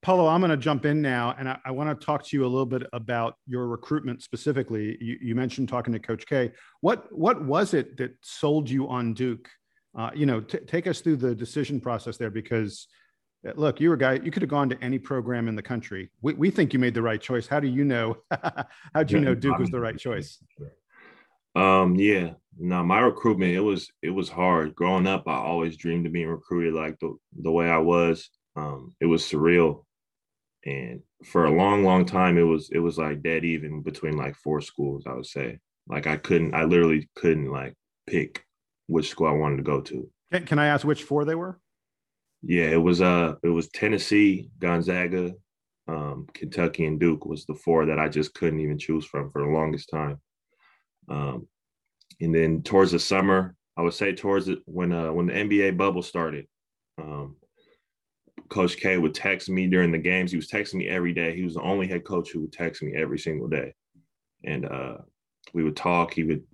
Paolo, 0.00 0.28
I'm 0.28 0.40
going 0.40 0.50
to 0.50 0.56
jump 0.56 0.86
in 0.86 1.02
now, 1.02 1.34
and 1.38 1.48
I, 1.48 1.58
I 1.64 1.70
want 1.72 1.98
to 1.98 2.06
talk 2.06 2.24
to 2.24 2.36
you 2.36 2.44
a 2.44 2.46
little 2.46 2.66
bit 2.66 2.84
about 2.92 3.34
your 3.46 3.66
recruitment 3.66 4.22
specifically. 4.22 4.96
You, 5.00 5.18
you, 5.20 5.34
mentioned 5.34 5.68
talking 5.68 5.92
to 5.92 5.98
Coach 5.98 6.24
K. 6.26 6.52
What 6.82 7.06
what 7.10 7.44
was 7.44 7.74
it 7.74 7.96
that 7.96 8.16
sold 8.22 8.70
you 8.70 8.88
on 8.88 9.12
Duke? 9.12 9.48
Uh, 9.98 10.10
you 10.14 10.24
know, 10.24 10.40
t- 10.40 10.58
take 10.58 10.86
us 10.86 11.00
through 11.00 11.16
the 11.16 11.34
decision 11.34 11.80
process 11.80 12.16
there, 12.16 12.30
because 12.30 12.86
uh, 13.46 13.52
look, 13.56 13.80
you 13.80 13.88
were 13.88 13.96
a 13.96 13.98
guy. 13.98 14.20
You 14.22 14.30
could 14.30 14.42
have 14.42 14.50
gone 14.50 14.68
to 14.68 14.80
any 14.80 15.00
program 15.00 15.48
in 15.48 15.56
the 15.56 15.62
country. 15.62 16.12
We, 16.22 16.34
we 16.34 16.50
think 16.50 16.72
you 16.72 16.78
made 16.78 16.94
the 16.94 17.02
right 17.02 17.20
choice. 17.20 17.48
How 17.48 17.58
do 17.58 17.66
you 17.66 17.84
know? 17.84 18.18
how 18.94 19.02
do 19.02 19.14
you 19.14 19.20
know 19.20 19.34
Duke 19.34 19.58
was 19.58 19.70
the 19.70 19.80
right 19.80 19.98
choice? 19.98 20.40
Um, 21.56 21.96
yeah, 21.96 22.34
no, 22.56 22.84
my 22.84 23.00
recruitment 23.00 23.52
it 23.52 23.60
was 23.60 23.90
it 24.02 24.10
was 24.10 24.28
hard. 24.28 24.76
Growing 24.76 25.08
up, 25.08 25.24
I 25.26 25.34
always 25.34 25.76
dreamed 25.76 26.06
of 26.06 26.12
being 26.12 26.28
recruited 26.28 26.74
like 26.74 27.00
the 27.00 27.16
the 27.42 27.50
way 27.50 27.68
I 27.68 27.78
was. 27.78 28.30
Um, 28.54 28.94
it 29.00 29.06
was 29.06 29.22
surreal 29.22 29.84
and 30.64 31.00
for 31.24 31.44
a 31.44 31.50
long 31.50 31.84
long 31.84 32.04
time 32.04 32.36
it 32.36 32.42
was 32.42 32.70
it 32.72 32.78
was 32.78 32.98
like 32.98 33.22
dead 33.22 33.44
even 33.44 33.82
between 33.82 34.16
like 34.16 34.34
four 34.36 34.60
schools 34.60 35.04
i 35.06 35.12
would 35.12 35.26
say. 35.26 35.58
Like 35.88 36.06
i 36.06 36.16
couldn't 36.16 36.54
i 36.54 36.64
literally 36.64 37.08
couldn't 37.14 37.50
like 37.50 37.74
pick 38.06 38.44
which 38.88 39.10
school 39.10 39.26
i 39.26 39.32
wanted 39.32 39.56
to 39.58 39.62
go 39.62 39.80
to. 39.80 40.10
Can, 40.32 40.44
can 40.44 40.58
i 40.58 40.66
ask 40.66 40.86
which 40.86 41.04
four 41.04 41.24
they 41.24 41.34
were? 41.34 41.58
Yeah 42.42 42.66
it 42.66 42.82
was 42.82 43.00
uh 43.00 43.34
it 43.42 43.48
was 43.48 43.68
tennessee 43.68 44.50
gonzaga 44.58 45.32
um 45.88 46.26
kentucky 46.34 46.84
and 46.84 47.00
duke 47.00 47.24
was 47.24 47.46
the 47.46 47.54
four 47.54 47.86
that 47.86 47.98
i 47.98 48.08
just 48.08 48.34
couldn't 48.34 48.60
even 48.60 48.78
choose 48.78 49.06
from 49.06 49.30
for 49.30 49.42
the 49.42 49.48
longest 49.48 49.88
time. 49.90 50.20
Um 51.08 51.48
and 52.20 52.34
then 52.34 52.62
towards 52.62 52.92
the 52.92 52.98
summer 52.98 53.54
i 53.76 53.82
would 53.82 53.94
say 53.94 54.14
towards 54.14 54.48
it 54.48 54.58
when 54.66 54.92
uh 54.92 55.12
when 55.12 55.26
the 55.26 55.32
nba 55.32 55.76
bubble 55.76 56.02
started 56.02 56.46
um 57.00 57.36
Coach 58.48 58.76
K 58.76 58.96
would 58.96 59.14
text 59.14 59.48
me 59.48 59.66
during 59.66 59.92
the 59.92 59.98
games. 59.98 60.30
He 60.30 60.36
was 60.36 60.48
texting 60.48 60.74
me 60.74 60.88
every 60.88 61.12
day. 61.12 61.36
He 61.36 61.44
was 61.44 61.54
the 61.54 61.62
only 61.62 61.86
head 61.86 62.04
coach 62.04 62.30
who 62.30 62.40
would 62.40 62.52
text 62.52 62.82
me 62.82 62.94
every 62.96 63.18
single 63.18 63.48
day. 63.48 63.74
And 64.44 64.66
uh, 64.66 64.98
we 65.52 65.64
would 65.64 65.76
talk. 65.76 66.14
He 66.14 66.24
would 66.24 66.44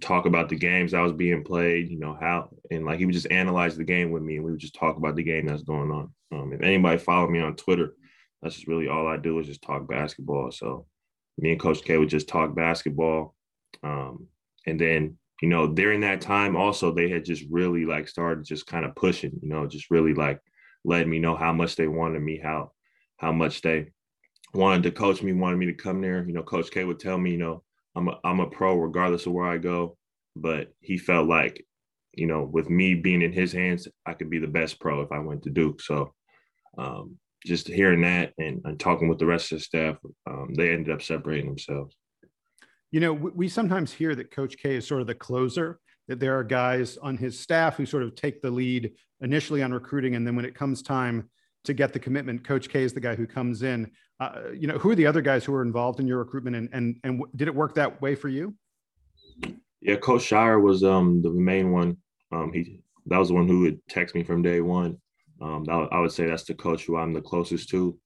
talk 0.00 0.26
about 0.26 0.48
the 0.48 0.56
games 0.56 0.92
that 0.92 1.00
was 1.00 1.12
being 1.12 1.44
played, 1.44 1.88
you 1.88 1.98
know, 1.98 2.16
how, 2.18 2.50
and 2.70 2.84
like 2.84 2.98
he 2.98 3.06
would 3.06 3.14
just 3.14 3.30
analyze 3.30 3.76
the 3.76 3.84
game 3.84 4.10
with 4.10 4.22
me 4.22 4.36
and 4.36 4.44
we 4.44 4.50
would 4.50 4.60
just 4.60 4.74
talk 4.74 4.96
about 4.96 5.16
the 5.16 5.22
game 5.22 5.46
that's 5.46 5.62
going 5.62 5.90
on. 5.90 6.12
Um, 6.32 6.52
if 6.52 6.62
anybody 6.62 6.98
followed 6.98 7.30
me 7.30 7.40
on 7.40 7.56
Twitter, 7.56 7.94
that's 8.42 8.56
just 8.56 8.66
really 8.66 8.88
all 8.88 9.06
I 9.06 9.16
do 9.16 9.38
is 9.38 9.46
just 9.46 9.62
talk 9.62 9.88
basketball. 9.88 10.50
So 10.50 10.86
me 11.38 11.52
and 11.52 11.60
Coach 11.60 11.84
K 11.84 11.96
would 11.96 12.08
just 12.08 12.28
talk 12.28 12.54
basketball. 12.54 13.34
Um, 13.82 14.26
and 14.66 14.80
then, 14.80 15.18
you 15.40 15.48
know, 15.48 15.66
during 15.68 16.00
that 16.00 16.20
time 16.20 16.56
also 16.56 16.92
they 16.92 17.08
had 17.08 17.24
just 17.24 17.44
really 17.50 17.84
like 17.84 18.08
started 18.08 18.44
just 18.44 18.66
kind 18.66 18.84
of 18.84 18.94
pushing, 18.94 19.38
you 19.42 19.48
know, 19.48 19.66
just 19.66 19.90
really 19.90 20.14
like 20.14 20.40
letting 20.84 21.10
me 21.10 21.18
know 21.18 21.36
how 21.36 21.52
much 21.52 21.76
they 21.76 21.88
wanted 21.88 22.20
me, 22.22 22.38
how 22.42 22.72
how 23.16 23.32
much 23.32 23.62
they 23.62 23.90
wanted 24.52 24.82
to 24.84 24.90
coach 24.90 25.22
me, 25.22 25.32
wanted 25.32 25.56
me 25.56 25.66
to 25.66 25.74
come 25.74 26.00
there. 26.00 26.24
You 26.24 26.32
know, 26.32 26.42
Coach 26.42 26.70
K 26.70 26.84
would 26.84 27.00
tell 27.00 27.18
me, 27.18 27.32
you 27.32 27.38
know, 27.38 27.62
I'm 27.94 28.08
a 28.08 28.18
I'm 28.24 28.40
a 28.40 28.46
pro 28.46 28.76
regardless 28.76 29.26
of 29.26 29.32
where 29.32 29.46
I 29.46 29.58
go. 29.58 29.96
But 30.36 30.72
he 30.80 30.98
felt 30.98 31.28
like, 31.28 31.64
you 32.12 32.26
know, 32.26 32.42
with 32.42 32.68
me 32.68 32.94
being 32.94 33.22
in 33.22 33.32
his 33.32 33.52
hands, 33.52 33.86
I 34.04 34.14
could 34.14 34.30
be 34.30 34.38
the 34.38 34.48
best 34.48 34.80
pro 34.80 35.00
if 35.02 35.12
I 35.12 35.20
went 35.20 35.44
to 35.44 35.50
Duke. 35.50 35.80
So 35.80 36.12
um, 36.76 37.18
just 37.46 37.68
hearing 37.68 38.00
that 38.02 38.32
and, 38.38 38.60
and, 38.64 38.80
talking 38.80 39.08
with 39.08 39.18
the 39.18 39.26
rest 39.26 39.52
of 39.52 39.58
the 39.58 39.64
staff, 39.64 39.96
um, 40.28 40.54
they 40.56 40.72
ended 40.72 40.92
up 40.92 41.02
separating 41.02 41.46
themselves. 41.46 41.94
You 42.90 43.00
know, 43.00 43.12
we 43.12 43.48
sometimes 43.48 43.92
hear 43.92 44.14
that 44.16 44.30
Coach 44.30 44.56
K 44.56 44.76
is 44.76 44.86
sort 44.86 45.00
of 45.00 45.06
the 45.06 45.14
closer, 45.14 45.78
that 46.08 46.20
there 46.20 46.38
are 46.38 46.44
guys 46.44 46.96
on 46.98 47.16
his 47.16 47.38
staff 47.38 47.76
who 47.76 47.86
sort 47.86 48.02
of 48.02 48.14
take 48.14 48.42
the 48.42 48.50
lead 48.50 48.92
initially 49.20 49.62
on 49.62 49.72
recruiting. 49.72 50.14
And 50.16 50.26
then 50.26 50.36
when 50.36 50.44
it 50.44 50.54
comes 50.54 50.82
time 50.82 51.28
to 51.64 51.72
get 51.72 51.92
the 51.92 51.98
commitment, 51.98 52.44
Coach 52.44 52.68
K 52.68 52.82
is 52.82 52.92
the 52.92 53.00
guy 53.00 53.14
who 53.14 53.26
comes 53.26 53.62
in. 53.62 53.90
Uh, 54.20 54.50
you 54.54 54.68
know, 54.68 54.78
who 54.78 54.90
are 54.90 54.94
the 54.94 55.06
other 55.06 55.22
guys 55.22 55.44
who 55.44 55.54
are 55.54 55.62
involved 55.62 55.98
in 55.98 56.06
your 56.06 56.18
recruitment 56.18 56.56
and, 56.56 56.68
and, 56.72 57.00
and 57.02 57.22
did 57.36 57.48
it 57.48 57.54
work 57.54 57.74
that 57.74 58.00
way 58.00 58.14
for 58.14 58.28
you? 58.28 58.54
Yeah, 59.80 59.96
Coach 59.96 60.22
Scheyer 60.22 60.62
was 60.62 60.84
um, 60.84 61.20
the 61.20 61.30
main 61.30 61.72
one. 61.72 61.96
Um, 62.32 62.52
he 62.52 62.80
that 63.06 63.18
was 63.18 63.28
the 63.28 63.34
one 63.34 63.46
who 63.46 63.60
would 63.60 63.86
text 63.88 64.14
me 64.14 64.22
from 64.22 64.42
day 64.42 64.60
one. 64.60 64.98
Um, 65.42 65.66
I 65.68 66.00
would 66.00 66.12
say 66.12 66.26
that's 66.26 66.44
the 66.44 66.54
coach 66.54 66.84
who 66.84 66.96
I'm 66.96 67.12
the 67.12 67.20
closest 67.20 67.68
to. 67.70 67.98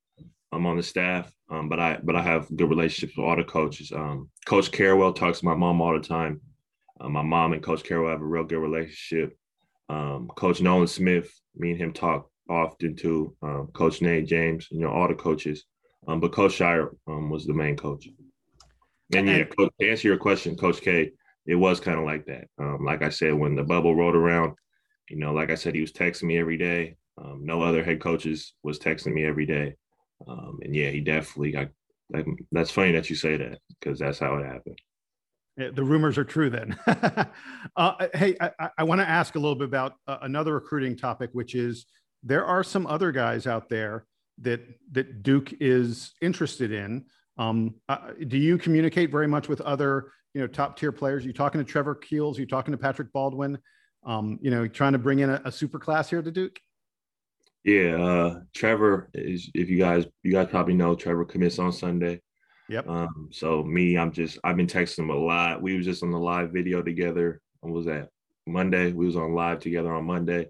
I'm 0.51 0.67
on 0.67 0.77
the 0.77 0.83
staff, 0.83 1.33
um, 1.51 1.69
but 1.69 1.79
I 1.79 1.99
but 2.03 2.17
I 2.17 2.23
have 2.23 2.49
good 2.57 2.71
relationships 2.71 3.17
with 3.17 3.27
all 3.27 3.37
the 3.37 3.45
coaches. 3.45 3.93
Um, 3.93 4.31
Coach 4.47 4.73
Carrawell 4.73 5.15
talks 5.15 5.41
to 5.41 5.45
my 5.45 5.55
mom 5.55 5.81
all 5.81 5.93
the 5.93 6.01
time. 6.01 6.41
Uh, 7.01 7.09
my 7.09 7.23
mom 7.23 7.53
and 7.53 7.63
Coach 7.63 7.83
Carrawell 7.83 8.11
have 8.11 8.21
a 8.21 8.25
real 8.25 8.45
good 8.45 8.59
relationship. 8.59 9.37
Um, 9.89 10.29
Coach 10.37 10.61
Nolan 10.61 10.87
Smith, 10.87 11.31
me 11.57 11.71
and 11.71 11.81
him 11.81 11.93
talk 11.93 12.29
often 12.49 12.97
too. 12.97 13.35
Um, 13.43 13.69
coach 13.73 14.03
Nate 14.03 14.27
James, 14.27 14.69
you 14.71 14.81
know, 14.81 14.91
all 14.91 15.09
the 15.09 15.15
coaches. 15.15 15.65
Um, 16.07 16.21
but 16.21 16.33
Coach 16.33 16.59
Scheyer 16.59 16.91
um, 17.07 17.31
was 17.31 17.47
the 17.47 17.55
main 17.55 17.77
coach. 17.77 18.09
And 19.15 19.27
yeah, 19.27 19.45
coach, 19.45 19.73
to 19.81 19.91
answer 19.91 20.09
your 20.09 20.19
question, 20.19 20.57
Coach 20.57 20.81
K, 20.81 21.13
it 21.47 21.55
was 21.55 21.81
kind 21.81 21.99
of 21.99 22.05
like 22.05 22.27
that. 22.27 22.47
like 22.81 23.03
I 23.03 23.09
said, 23.09 23.35
when 23.35 23.55
the 23.55 23.63
bubble 23.63 23.95
rolled 23.95 24.15
around, 24.15 24.55
you 25.09 25.17
know, 25.17 25.33
like 25.33 25.51
I 25.51 25.55
said, 25.55 25.75
he 25.75 25.81
was 25.81 25.93
texting 25.93 26.25
me 26.25 26.39
every 26.39 26.59
day. 26.59 26.97
no 27.39 27.63
other 27.63 27.83
head 27.83 28.01
coaches 28.01 28.55
was 28.63 28.79
texting 28.79 29.15
me 29.15 29.25
every 29.25 29.47
day. 29.47 29.75
Um, 30.27 30.59
and 30.63 30.75
yeah, 30.75 30.91
he 30.91 31.01
definitely 31.01 31.53
got. 31.53 31.69
Like, 32.11 32.27
that's 32.53 32.71
funny 32.71 32.93
that 32.93 33.11
you 33.11 33.17
say 33.17 33.37
that 33.37 33.59
because 33.69 33.99
that's 33.99 34.19
how 34.19 34.37
it 34.37 34.47
happened. 34.47 34.79
Yeah, 35.59 35.71
the 35.73 35.83
rumors 35.83 36.17
are 36.19 36.25
true 36.25 36.51
then. 36.51 36.79
uh, 37.77 38.07
hey, 38.15 38.37
I, 38.41 38.71
I 38.79 38.85
want 38.85 39.01
to 39.01 39.09
ask 39.09 39.35
a 39.35 39.41
little 39.41 39.57
bit 39.57 39.65
about 39.65 39.95
uh, 40.07 40.19
another 40.23 40.55
recruiting 40.55 40.97
topic, 40.97 41.31
which 41.33 41.57
is 41.57 41.87
there 42.23 42.45
are 42.47 42.63
some 42.63 42.87
other 42.87 43.11
guys 43.11 43.49
out 43.49 43.69
there 43.69 44.07
that 44.41 44.61
that 44.93 45.25
Duke 45.25 45.53
is 45.61 46.13
interested 46.23 46.71
in. 46.71 47.07
Um, 47.39 47.75
uh, 47.89 48.13
do 48.29 48.39
you 48.39 48.57
communicate 48.57 49.11
very 49.11 49.27
much 49.27 49.49
with 49.49 49.61
other 49.63 50.13
you 50.33 50.41
know 50.41 50.47
top 50.47 50.79
tier 50.79 50.93
players? 50.93 51.25
Are 51.25 51.27
you 51.27 51.33
talking 51.33 51.61
to 51.61 51.65
Trevor 51.65 51.97
Keels? 51.97 52.39
Are 52.39 52.41
you 52.41 52.47
talking 52.47 52.71
to 52.71 52.79
Patrick 52.79 53.13
Baldwin? 53.13 53.59
Um, 54.07 54.39
you 54.41 54.53
know, 54.53 54.69
trying 54.69 54.93
to 54.93 54.99
bring 54.99 55.19
in 55.19 55.31
a, 55.31 55.43
a 55.45 55.51
super 55.51 55.81
class 55.81 56.09
here 56.09 56.23
to 56.23 56.31
Duke. 56.31 56.61
Yeah, 57.65 58.01
uh, 58.01 58.41
Trevor 58.55 59.11
is. 59.13 59.51
If 59.55 59.69
you 59.69 59.79
guys, 59.79 60.07
you 60.23 60.31
guys 60.31 60.47
probably 60.51 60.75
know 60.75 60.95
Trevor 60.95 61.25
commits 61.25 61.59
on 61.59 61.73
Sunday. 61.73 62.21
Yep. 62.69 62.89
Um, 62.89 63.29
so 63.33 63.63
me, 63.65 63.97
I'm 63.97 64.13
just. 64.13 64.39
I've 64.45 64.57
been 64.57 64.67
texting 64.67 65.01
him 65.01 65.11
a 65.11 65.17
lot. 65.17 65.63
We 65.63 65.77
was 65.77 65.87
just 65.87 66.03
on 66.03 66.11
the 66.11 66.19
live 66.19 66.51
video 66.53 66.83
together. 66.83 67.41
What 67.61 67.73
was 67.73 67.87
that? 67.87 68.09
Monday. 68.47 68.93
We 68.93 69.07
was 69.07 69.17
on 69.17 69.35
live 69.35 69.61
together 69.61 69.93
on 69.93 70.05
Monday. 70.05 70.49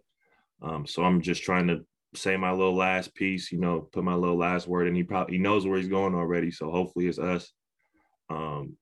Um, 0.60 0.86
so 0.86 1.04
I'm 1.04 1.20
just 1.20 1.42
trying 1.42 1.68
to 1.68 1.84
say 2.14 2.36
my 2.36 2.50
little 2.50 2.74
last 2.74 3.14
piece. 3.14 3.52
You 3.52 3.60
know, 3.60 3.88
put 3.92 4.02
my 4.02 4.14
little 4.14 4.36
last 4.36 4.66
word, 4.66 4.88
and 4.88 4.96
he 4.96 5.04
probably 5.04 5.36
he 5.36 5.42
knows 5.42 5.66
where 5.66 5.78
he's 5.78 5.88
going 5.88 6.14
already. 6.14 6.50
So 6.50 6.70
hopefully 6.70 7.06
it's 7.06 7.18
us. 7.18 7.52
Um, 8.30 8.76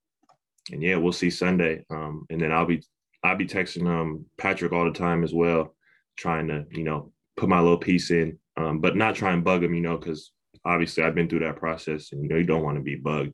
and 0.72 0.82
yeah, 0.82 0.96
we'll 0.96 1.12
see 1.12 1.30
Sunday. 1.30 1.84
Um, 1.90 2.26
and 2.30 2.40
then 2.40 2.52
I'll 2.52 2.66
be 2.66 2.82
I'll 3.22 3.36
be 3.36 3.46
texting 3.46 3.86
um 3.86 4.24
Patrick 4.38 4.72
all 4.72 4.84
the 4.84 4.98
time 4.98 5.24
as 5.24 5.34
well, 5.34 5.74
trying 6.16 6.48
to 6.48 6.64
you 6.70 6.84
know 6.84 7.12
put 7.36 7.48
my 7.50 7.60
little 7.60 7.78
piece 7.78 8.10
in, 8.10 8.38
um, 8.56 8.80
but 8.80 8.96
not 8.96 9.14
try 9.14 9.32
and 9.32 9.44
bug 9.44 9.62
him, 9.62 9.74
you 9.74 9.82
know, 9.82 9.98
because 9.98 10.32
obviously 10.66 11.04
I've 11.04 11.14
been 11.14 11.28
through 11.28 11.40
that 11.40 11.56
process 11.56 12.12
and, 12.12 12.22
you 12.22 12.28
know, 12.28 12.36
you 12.36 12.44
don't 12.44 12.64
want 12.64 12.76
to 12.76 12.82
be 12.82 12.96
bugged. 12.96 13.32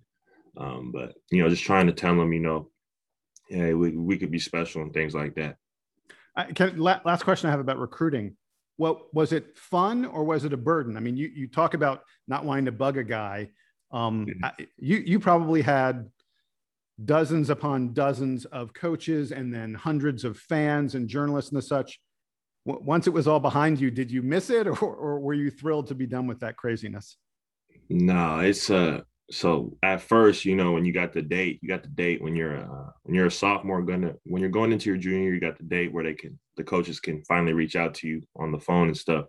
Um, 0.57 0.93
but, 0.93 1.15
you 1.31 1.43
know, 1.43 1.49
just 1.49 1.65
trying 1.65 1.87
to 1.87 1.93
tell 1.93 2.15
them, 2.15 2.33
you 2.33 2.41
know, 2.41 2.71
hey, 3.49 3.73
we, 3.73 3.97
we 3.97 4.19
could 4.19 4.31
be 4.31 4.39
special 4.39 4.83
and 4.83 4.93
things 4.93 5.15
like 5.15 5.35
that. 5.37 5.57
I 6.37 6.53
can, 6.53 6.79
last 6.79 7.25
question 7.25 7.49
I 7.49 7.51
have 7.51 7.61
about 7.61 7.79
recruiting. 7.79 8.37
Well, 8.79 9.09
was 9.13 9.33
it 9.33 9.57
fun 9.57 10.05
or 10.05 10.25
was 10.25 10.45
it 10.45 10.53
a 10.53 10.57
burden? 10.59 10.97
I 10.97 11.01
mean, 11.01 11.17
you, 11.17 11.31
you 11.35 11.49
talk 11.49 11.75
about 11.75 12.03
not 12.29 12.45
wanting 12.45 12.67
to 12.67 12.73
bug 12.73 12.99
a 12.99 13.05
guy. 13.05 13.51
Um, 13.91 14.27
mm-hmm. 14.27 14.45
I, 14.45 14.53
you, 14.77 14.99
you 14.99 15.21
probably 15.21 15.63
had 15.63 16.11
dozens 17.05 17.51
upon 17.51 17.95
dozens 17.95 18.45
of 18.47 18.73
coaches 18.75 19.33
and 19.33 19.53
then 19.53 19.75
hundreds 19.75 20.25
of 20.25 20.39
fans 20.39 20.95
and 20.95 21.09
journalists 21.09 21.51
and 21.51 21.59
the 21.59 21.63
such 22.67 22.81
once 22.83 23.07
it 23.07 23.11
was 23.11 23.27
all 23.29 23.41
behind 23.41 23.81
you, 23.81 23.91
did 23.91 24.11
you 24.11 24.23
miss 24.23 24.51
it 24.51 24.67
or, 24.67 24.77
or 24.83 25.21
were 25.21 25.35
you 25.35 25.51
thrilled 25.51 25.89
to 25.89 25.95
be 25.95 26.07
done 26.07 26.27
with 26.27 26.41
that 26.41 26.57
craziness? 26.57 27.17
No, 27.89 28.41
it's 28.41 28.71
uh 28.71 29.03
so 29.31 29.79
at 29.83 30.03
first, 30.03 30.45
you 30.45 30.55
know, 30.55 30.73
when 30.73 30.85
you 30.85 30.93
got 30.93 31.15
the 31.15 31.23
date, 31.23 31.59
you 31.63 31.69
got 31.69 31.83
the 31.83 31.89
date 31.89 32.23
when 32.23 32.37
you're 32.37 32.59
uh, 32.59 32.91
when 33.05 33.15
you're 33.15 33.27
a 33.27 33.31
sophomore 33.31 33.83
gonna 33.83 34.15
when 34.25 34.41
you're 34.41 34.51
going 34.51 34.73
into 34.73 34.91
your 34.91 34.99
junior, 34.99 35.33
you 35.33 35.41
got 35.41 35.57
the 35.57 35.65
date 35.65 35.93
where 35.93 36.05
they 36.05 36.15
can 36.15 36.39
the 36.57 36.65
coaches 36.65 37.01
can 37.01 37.25
finally 37.25 37.55
reach 37.55 37.75
out 37.75 37.95
to 37.95 38.09
you 38.09 38.23
on 38.37 38.53
the 38.53 38.61
phone 38.61 38.89
and 38.89 38.97
stuff. 38.97 39.27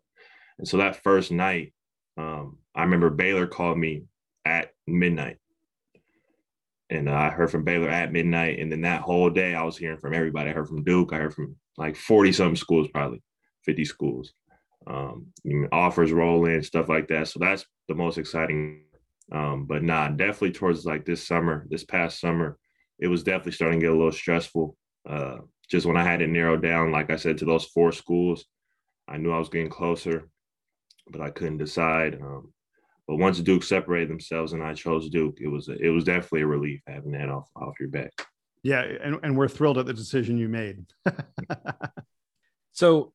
And 0.59 0.67
so 0.67 0.77
that 0.77 1.01
first 1.03 1.31
night, 1.31 1.73
um, 2.17 2.57
I 2.75 2.83
remember 2.83 3.09
Baylor 3.09 3.47
called 3.47 3.77
me 3.77 4.03
at 4.45 4.71
midnight. 4.87 5.37
And 6.89 7.09
uh, 7.09 7.13
I 7.13 7.29
heard 7.29 7.51
from 7.51 7.63
Baylor 7.63 7.89
at 7.89 8.11
midnight. 8.11 8.59
And 8.59 8.71
then 8.71 8.81
that 8.81 9.01
whole 9.01 9.29
day, 9.29 9.55
I 9.55 9.63
was 9.63 9.77
hearing 9.77 9.97
from 9.97 10.13
everybody. 10.13 10.49
I 10.49 10.53
heard 10.53 10.67
from 10.67 10.83
Duke. 10.83 11.13
I 11.13 11.17
heard 11.17 11.33
from 11.33 11.55
like 11.77 11.95
40 11.95 12.31
something 12.33 12.55
schools, 12.55 12.87
probably 12.93 13.21
50 13.65 13.85
schools. 13.85 14.33
Um, 14.85 15.27
offers 15.71 16.11
roll 16.11 16.45
in, 16.45 16.61
stuff 16.61 16.89
like 16.89 17.07
that. 17.07 17.29
So 17.29 17.39
that's 17.39 17.65
the 17.87 17.95
most 17.95 18.17
exciting. 18.17 18.81
Um, 19.31 19.65
but 19.65 19.81
nah, 19.81 20.09
definitely 20.09 20.51
towards 20.51 20.85
like 20.85 21.05
this 21.05 21.25
summer, 21.25 21.65
this 21.69 21.85
past 21.85 22.19
summer, 22.19 22.57
it 22.99 23.07
was 23.07 23.23
definitely 23.23 23.53
starting 23.53 23.79
to 23.79 23.85
get 23.85 23.93
a 23.93 23.97
little 23.97 24.11
stressful. 24.11 24.75
Uh, 25.09 25.37
just 25.69 25.85
when 25.85 25.97
I 25.97 26.03
had 26.03 26.21
it 26.21 26.29
narrowed 26.29 26.61
down, 26.61 26.91
like 26.91 27.09
I 27.09 27.15
said, 27.15 27.37
to 27.39 27.45
those 27.45 27.65
four 27.65 27.91
schools, 27.91 28.45
I 29.07 29.17
knew 29.17 29.31
I 29.31 29.39
was 29.39 29.49
getting 29.49 29.69
closer, 29.69 30.29
but 31.09 31.21
I 31.21 31.29
couldn't 31.29 31.57
decide. 31.57 32.15
Um, 32.21 32.53
but 33.07 33.17
once 33.17 33.39
Duke 33.39 33.63
separated 33.63 34.09
themselves 34.09 34.53
and 34.53 34.63
I 34.63 34.73
chose 34.73 35.09
Duke, 35.09 35.39
it 35.41 35.47
was 35.47 35.67
a, 35.69 35.73
it 35.73 35.89
was 35.89 36.03
definitely 36.03 36.41
a 36.41 36.47
relief 36.47 36.81
having 36.87 37.11
that 37.11 37.29
off 37.29 37.49
off 37.55 37.79
your 37.79 37.89
back. 37.89 38.11
Yeah, 38.63 38.81
and, 38.81 39.19
and 39.23 39.37
we're 39.37 39.49
thrilled 39.49 39.77
at 39.77 39.85
the 39.85 39.93
decision 39.93 40.37
you 40.37 40.47
made. 40.47 40.85
so, 42.71 43.11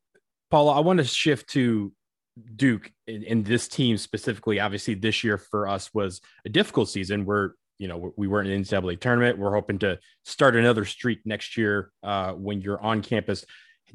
Paolo, 0.50 0.73
I 0.73 0.80
want 0.80 0.99
to 0.99 1.04
shift 1.04 1.49
to 1.50 1.90
Duke 2.54 2.92
and, 3.07 3.45
this 3.45 3.66
team 3.66 3.97
specifically. 3.97 4.61
Obviously, 4.61 4.95
this 4.95 5.25
year 5.25 5.38
for 5.38 5.66
us 5.66 5.92
was 5.95 6.21
a 6.45 6.50
difficult 6.50 6.90
season. 6.90 7.25
We're 7.25 7.52
you 7.78 7.88
know 7.88 8.12
we 8.16 8.28
weren't 8.28 8.49
in 8.49 8.62
the 8.62 8.68
NCAA 8.68 9.00
tournament. 9.00 9.38
We're 9.38 9.54
hoping 9.54 9.78
to 9.80 9.99
start 10.25 10.54
another 10.54 10.85
streak 10.85 11.21
next 11.25 11.57
year 11.57 11.90
uh, 12.02 12.33
when 12.33 12.61
you're 12.61 12.80
on 12.80 13.02
campus. 13.02 13.47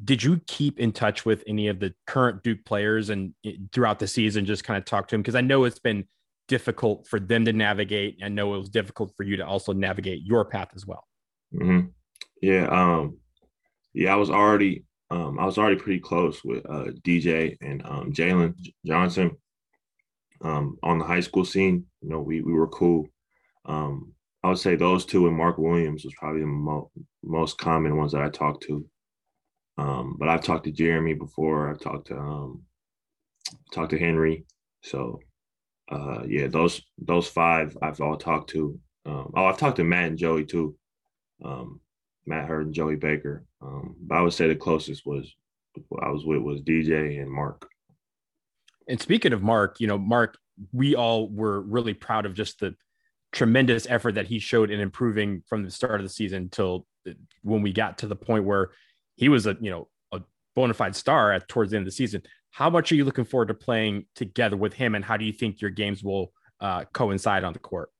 Did 0.02 0.22
you 0.22 0.40
keep 0.46 0.80
in 0.80 0.92
touch 0.92 1.24
with 1.24 1.44
any 1.46 1.68
of 1.68 1.78
the 1.78 1.94
current 2.06 2.42
Duke 2.42 2.64
players 2.64 3.10
and 3.10 3.34
throughout 3.72 3.98
the 3.98 4.06
season? 4.06 4.44
Just 4.44 4.64
kind 4.64 4.78
of 4.78 4.84
talk 4.84 5.08
to 5.08 5.14
them 5.14 5.22
because 5.22 5.34
I 5.34 5.40
know 5.40 5.64
it's 5.64 5.78
been 5.78 6.06
difficult 6.48 7.06
for 7.06 7.20
them 7.20 7.44
to 7.44 7.52
navigate. 7.52 8.18
I 8.22 8.28
know 8.28 8.54
it 8.54 8.58
was 8.58 8.70
difficult 8.70 9.12
for 9.16 9.22
you 9.22 9.36
to 9.36 9.46
also 9.46 9.72
navigate 9.72 10.22
your 10.24 10.44
path 10.44 10.70
as 10.74 10.86
well. 10.86 11.04
Mm-hmm. 11.54 11.88
Yeah. 12.42 12.66
Um, 12.66 13.18
yeah, 13.92 14.12
I 14.12 14.16
was 14.16 14.30
already 14.30 14.84
um, 15.10 15.38
I 15.38 15.44
was 15.44 15.58
already 15.58 15.76
pretty 15.76 16.00
close 16.00 16.42
with 16.44 16.68
uh, 16.68 16.86
DJ 17.02 17.56
and 17.60 17.84
um, 17.84 18.12
Jalen 18.12 18.54
Johnson 18.84 19.36
um, 20.42 20.76
on 20.82 20.98
the 20.98 21.04
high 21.04 21.20
school 21.20 21.44
scene. 21.44 21.86
You 22.02 22.08
know, 22.08 22.20
we 22.20 22.40
we 22.40 22.52
were 22.52 22.68
cool. 22.68 23.06
Um, 23.64 24.12
I 24.42 24.48
would 24.48 24.58
say 24.58 24.76
those 24.76 25.06
two 25.06 25.26
and 25.26 25.36
Mark 25.36 25.56
Williams 25.56 26.04
was 26.04 26.14
probably 26.14 26.40
the 26.40 26.46
mo- 26.46 26.90
most 27.22 27.58
common 27.58 27.96
ones 27.96 28.12
that 28.12 28.22
I 28.22 28.28
talked 28.28 28.64
to. 28.64 28.84
Um, 29.76 30.16
but 30.18 30.28
I've 30.28 30.44
talked 30.44 30.64
to 30.64 30.72
Jeremy 30.72 31.14
before. 31.14 31.70
I've 31.70 31.80
talked 31.80 32.08
to 32.08 32.16
um, 32.16 32.62
talked 33.72 33.90
to 33.90 33.98
Henry. 33.98 34.46
So 34.82 35.20
uh, 35.90 36.22
yeah, 36.26 36.46
those 36.46 36.82
those 36.98 37.28
five 37.28 37.76
I've 37.82 38.00
all 38.00 38.16
talked 38.16 38.50
to. 38.50 38.78
Um, 39.06 39.32
oh, 39.36 39.44
I've 39.46 39.58
talked 39.58 39.76
to 39.76 39.84
Matt 39.84 40.08
and 40.08 40.18
Joey 40.18 40.44
too 40.44 40.76
um, 41.44 41.80
Matt 42.26 42.48
Hurt 42.48 42.66
and 42.66 42.74
Joey 42.74 42.96
Baker. 42.96 43.44
Um, 43.62 43.96
but 44.00 44.18
I 44.18 44.20
would 44.20 44.32
say 44.32 44.48
the 44.48 44.54
closest 44.54 45.06
was 45.06 45.32
I 46.02 46.10
was 46.10 46.24
with 46.24 46.42
was 46.42 46.60
DJ 46.60 47.20
and 47.20 47.30
Mark. 47.30 47.68
And 48.88 49.00
speaking 49.00 49.32
of 49.32 49.42
Mark, 49.42 49.80
you 49.80 49.86
know, 49.86 49.98
Mark, 49.98 50.38
we 50.72 50.94
all 50.94 51.28
were 51.28 51.60
really 51.60 51.94
proud 51.94 52.26
of 52.26 52.34
just 52.34 52.60
the 52.60 52.74
tremendous 53.32 53.86
effort 53.88 54.14
that 54.14 54.28
he 54.28 54.38
showed 54.38 54.70
in 54.70 54.78
improving 54.78 55.42
from 55.48 55.64
the 55.64 55.70
start 55.70 56.00
of 56.00 56.06
the 56.06 56.12
season 56.12 56.48
till 56.48 56.86
when 57.42 57.62
we 57.62 57.72
got 57.72 57.98
to 57.98 58.06
the 58.06 58.16
point 58.16 58.44
where 58.44 58.70
he 59.16 59.28
was 59.28 59.46
a 59.46 59.56
you 59.60 59.70
know 59.70 59.88
a 60.12 60.20
bona 60.54 60.74
fide 60.74 60.96
star 60.96 61.32
at 61.32 61.48
towards 61.48 61.70
the 61.70 61.76
end 61.76 61.82
of 61.82 61.86
the 61.86 61.96
season. 61.96 62.22
How 62.50 62.70
much 62.70 62.92
are 62.92 62.94
you 62.94 63.04
looking 63.04 63.24
forward 63.24 63.48
to 63.48 63.54
playing 63.54 64.06
together 64.14 64.56
with 64.56 64.74
him, 64.74 64.94
and 64.94 65.04
how 65.04 65.16
do 65.16 65.24
you 65.24 65.32
think 65.32 65.60
your 65.60 65.70
games 65.70 66.02
will 66.04 66.32
uh, 66.60 66.84
coincide 66.92 67.44
on 67.44 67.52
the 67.52 67.58
court? 67.58 67.90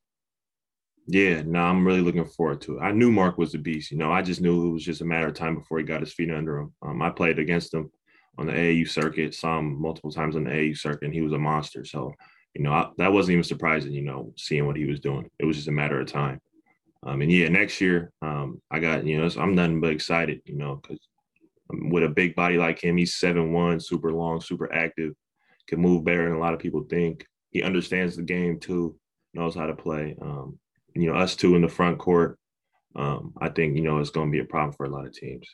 Yeah, 1.06 1.42
no, 1.42 1.60
I'm 1.60 1.86
really 1.86 2.00
looking 2.00 2.24
forward 2.24 2.62
to 2.62 2.78
it. 2.78 2.80
I 2.80 2.92
knew 2.92 3.12
Mark 3.12 3.36
was 3.36 3.54
a 3.54 3.58
beast. 3.58 3.90
You 3.90 3.98
know, 3.98 4.10
I 4.10 4.22
just 4.22 4.40
knew 4.40 4.68
it 4.68 4.72
was 4.72 4.84
just 4.84 5.02
a 5.02 5.04
matter 5.04 5.26
of 5.26 5.34
time 5.34 5.54
before 5.54 5.78
he 5.78 5.84
got 5.84 6.00
his 6.00 6.14
feet 6.14 6.30
under 6.30 6.58
him. 6.58 6.72
Um, 6.80 7.02
I 7.02 7.10
played 7.10 7.38
against 7.38 7.74
him 7.74 7.90
on 8.38 8.46
the 8.46 8.52
AAU 8.52 8.88
circuit, 8.88 9.34
saw 9.34 9.58
him 9.58 9.80
multiple 9.80 10.10
times 10.10 10.34
on 10.34 10.44
the 10.44 10.50
AAU 10.50 10.78
circuit, 10.78 11.04
and 11.04 11.14
he 11.14 11.20
was 11.20 11.32
a 11.32 11.38
monster. 11.38 11.84
So, 11.84 12.14
you 12.54 12.62
know, 12.62 12.72
I, 12.72 12.88
that 12.96 13.12
wasn't 13.12 13.34
even 13.34 13.44
surprising. 13.44 13.92
You 13.92 14.02
know, 14.02 14.32
seeing 14.38 14.66
what 14.66 14.76
he 14.76 14.86
was 14.86 15.00
doing, 15.00 15.28
it 15.38 15.44
was 15.44 15.56
just 15.56 15.68
a 15.68 15.72
matter 15.72 16.00
of 16.00 16.06
time. 16.06 16.40
Um, 17.04 17.20
and 17.20 17.30
yeah, 17.30 17.48
next 17.48 17.80
year, 17.80 18.10
um, 18.22 18.60
I 18.70 18.78
got 18.80 19.04
you 19.04 19.18
know, 19.18 19.28
I'm 19.38 19.54
nothing 19.54 19.80
but 19.80 19.90
excited. 19.90 20.40
You 20.46 20.56
know, 20.56 20.80
because 20.82 21.00
with 21.70 22.04
a 22.04 22.08
big 22.08 22.34
body 22.34 22.56
like 22.56 22.82
him, 22.82 22.96
he's 22.96 23.16
seven 23.16 23.52
one, 23.52 23.80
super 23.80 24.12
long, 24.12 24.40
super 24.40 24.72
active, 24.72 25.12
can 25.66 25.80
move 25.80 26.04
better 26.04 26.24
than 26.24 26.36
a 26.36 26.40
lot 26.40 26.54
of 26.54 26.60
people 26.60 26.84
think. 26.88 27.26
He 27.50 27.62
understands 27.62 28.16
the 28.16 28.22
game 28.22 28.58
too, 28.58 28.96
knows 29.32 29.54
how 29.54 29.66
to 29.66 29.74
play. 29.74 30.16
Um, 30.20 30.58
you 30.94 31.10
know, 31.10 31.18
us 31.18 31.36
two 31.36 31.56
in 31.56 31.62
the 31.62 31.68
front 31.68 31.98
court, 31.98 32.38
um, 32.96 33.32
I 33.40 33.48
think, 33.48 33.76
you 33.76 33.82
know, 33.82 33.98
it's 33.98 34.10
going 34.10 34.28
to 34.28 34.32
be 34.32 34.40
a 34.40 34.44
problem 34.44 34.72
for 34.72 34.86
a 34.86 34.90
lot 34.90 35.06
of 35.06 35.12
teams. 35.12 35.46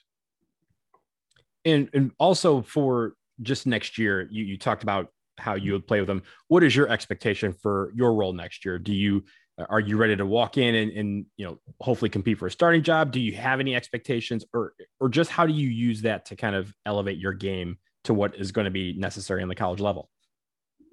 And, 1.64 1.88
and 1.92 2.10
also 2.18 2.62
for 2.62 3.14
just 3.42 3.66
next 3.66 3.98
year, 3.98 4.28
you, 4.30 4.44
you 4.44 4.58
talked 4.58 4.82
about 4.82 5.08
how 5.38 5.54
you 5.54 5.72
would 5.72 5.86
play 5.86 6.00
with 6.00 6.06
them. 6.06 6.22
What 6.48 6.62
is 6.62 6.74
your 6.74 6.88
expectation 6.88 7.52
for 7.52 7.92
your 7.94 8.14
role 8.14 8.32
next 8.32 8.64
year? 8.64 8.78
Do 8.78 8.94
you, 8.94 9.24
are 9.68 9.80
you 9.80 9.96
ready 9.96 10.16
to 10.16 10.26
walk 10.26 10.56
in 10.56 10.74
and, 10.74 10.92
and 10.92 11.26
you 11.36 11.46
know, 11.46 11.58
hopefully 11.80 12.08
compete 12.08 12.38
for 12.38 12.46
a 12.46 12.50
starting 12.50 12.82
job? 12.82 13.12
Do 13.12 13.20
you 13.20 13.34
have 13.34 13.60
any 13.60 13.74
expectations 13.74 14.44
or, 14.54 14.74
or 15.00 15.08
just 15.08 15.30
how 15.30 15.46
do 15.46 15.52
you 15.52 15.68
use 15.68 16.02
that 16.02 16.26
to 16.26 16.36
kind 16.36 16.54
of 16.54 16.72
elevate 16.86 17.18
your 17.18 17.32
game 17.32 17.78
to 18.04 18.14
what 18.14 18.36
is 18.36 18.52
going 18.52 18.64
to 18.64 18.70
be 18.70 18.94
necessary 18.94 19.42
on 19.42 19.48
the 19.48 19.54
college 19.54 19.80
level? 19.80 20.10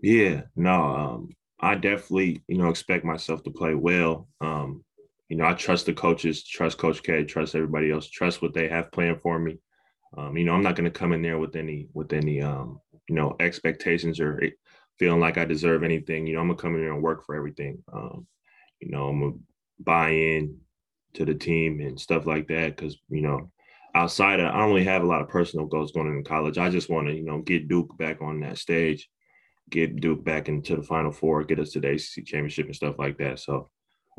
Yeah, 0.01 0.41
no, 0.55 0.71
um, 0.71 1.29
I 1.59 1.75
definitely, 1.75 2.43
you 2.47 2.57
know, 2.57 2.69
expect 2.69 3.03
myself 3.03 3.43
to 3.43 3.51
play 3.51 3.73
well. 3.73 4.27
Um, 4.41 4.83
you 5.29 5.37
know, 5.37 5.45
I 5.45 5.53
trust 5.53 5.85
the 5.85 5.93
coaches, 5.93 6.43
trust 6.43 6.77
Coach 6.77 7.03
K, 7.03 7.23
trust 7.23 7.55
everybody 7.55 7.91
else, 7.91 8.07
trust 8.09 8.41
what 8.41 8.53
they 8.53 8.67
have 8.67 8.91
planned 8.91 9.21
for 9.21 9.39
me. 9.39 9.59
Um, 10.17 10.37
you 10.37 10.45
know, 10.45 10.53
I'm 10.53 10.63
not 10.63 10.75
going 10.75 10.91
to 10.91 10.99
come 10.99 11.13
in 11.13 11.21
there 11.21 11.37
with 11.37 11.55
any 11.55 11.89
with 11.93 12.13
any 12.13 12.41
um, 12.41 12.79
you 13.09 13.15
know 13.15 13.35
expectations 13.39 14.19
or 14.19 14.41
feeling 14.99 15.19
like 15.19 15.37
I 15.37 15.45
deserve 15.45 15.83
anything. 15.83 16.27
You 16.27 16.35
know, 16.35 16.41
I'm 16.41 16.47
gonna 16.47 16.59
come 16.59 16.75
in 16.75 16.81
here 16.81 16.93
and 16.93 17.03
work 17.03 17.25
for 17.25 17.35
everything. 17.35 17.83
Um, 17.91 18.27
you 18.79 18.89
know, 18.89 19.07
I'm 19.07 19.19
gonna 19.19 19.33
buy 19.79 20.09
in 20.09 20.57
to 21.13 21.25
the 21.25 21.35
team 21.35 21.79
and 21.79 21.99
stuff 21.99 22.25
like 22.25 22.47
that 22.47 22.75
because 22.75 22.97
you 23.09 23.21
know, 23.21 23.51
outside 23.95 24.39
of 24.39 24.53
I 24.53 24.59
don't 24.59 24.69
really 24.69 24.83
have 24.85 25.03
a 25.03 25.07
lot 25.07 25.21
of 25.21 25.29
personal 25.29 25.65
goals 25.65 25.91
going 25.91 26.07
into 26.07 26.29
college. 26.29 26.57
I 26.57 26.69
just 26.69 26.89
want 26.89 27.07
to 27.07 27.13
you 27.13 27.23
know 27.23 27.39
get 27.41 27.67
Duke 27.67 27.97
back 27.97 28.21
on 28.21 28.41
that 28.41 28.57
stage 28.57 29.09
get 29.69 29.99
Duke 29.99 30.23
back 30.23 30.49
into 30.49 30.75
the 30.75 30.83
Final 30.83 31.11
Four, 31.11 31.43
get 31.43 31.59
us 31.59 31.71
to 31.71 31.79
the 31.79 31.91
ACC 31.91 32.25
championship 32.25 32.65
and 32.67 32.75
stuff 32.75 32.95
like 32.97 33.17
that. 33.17 33.39
So, 33.39 33.69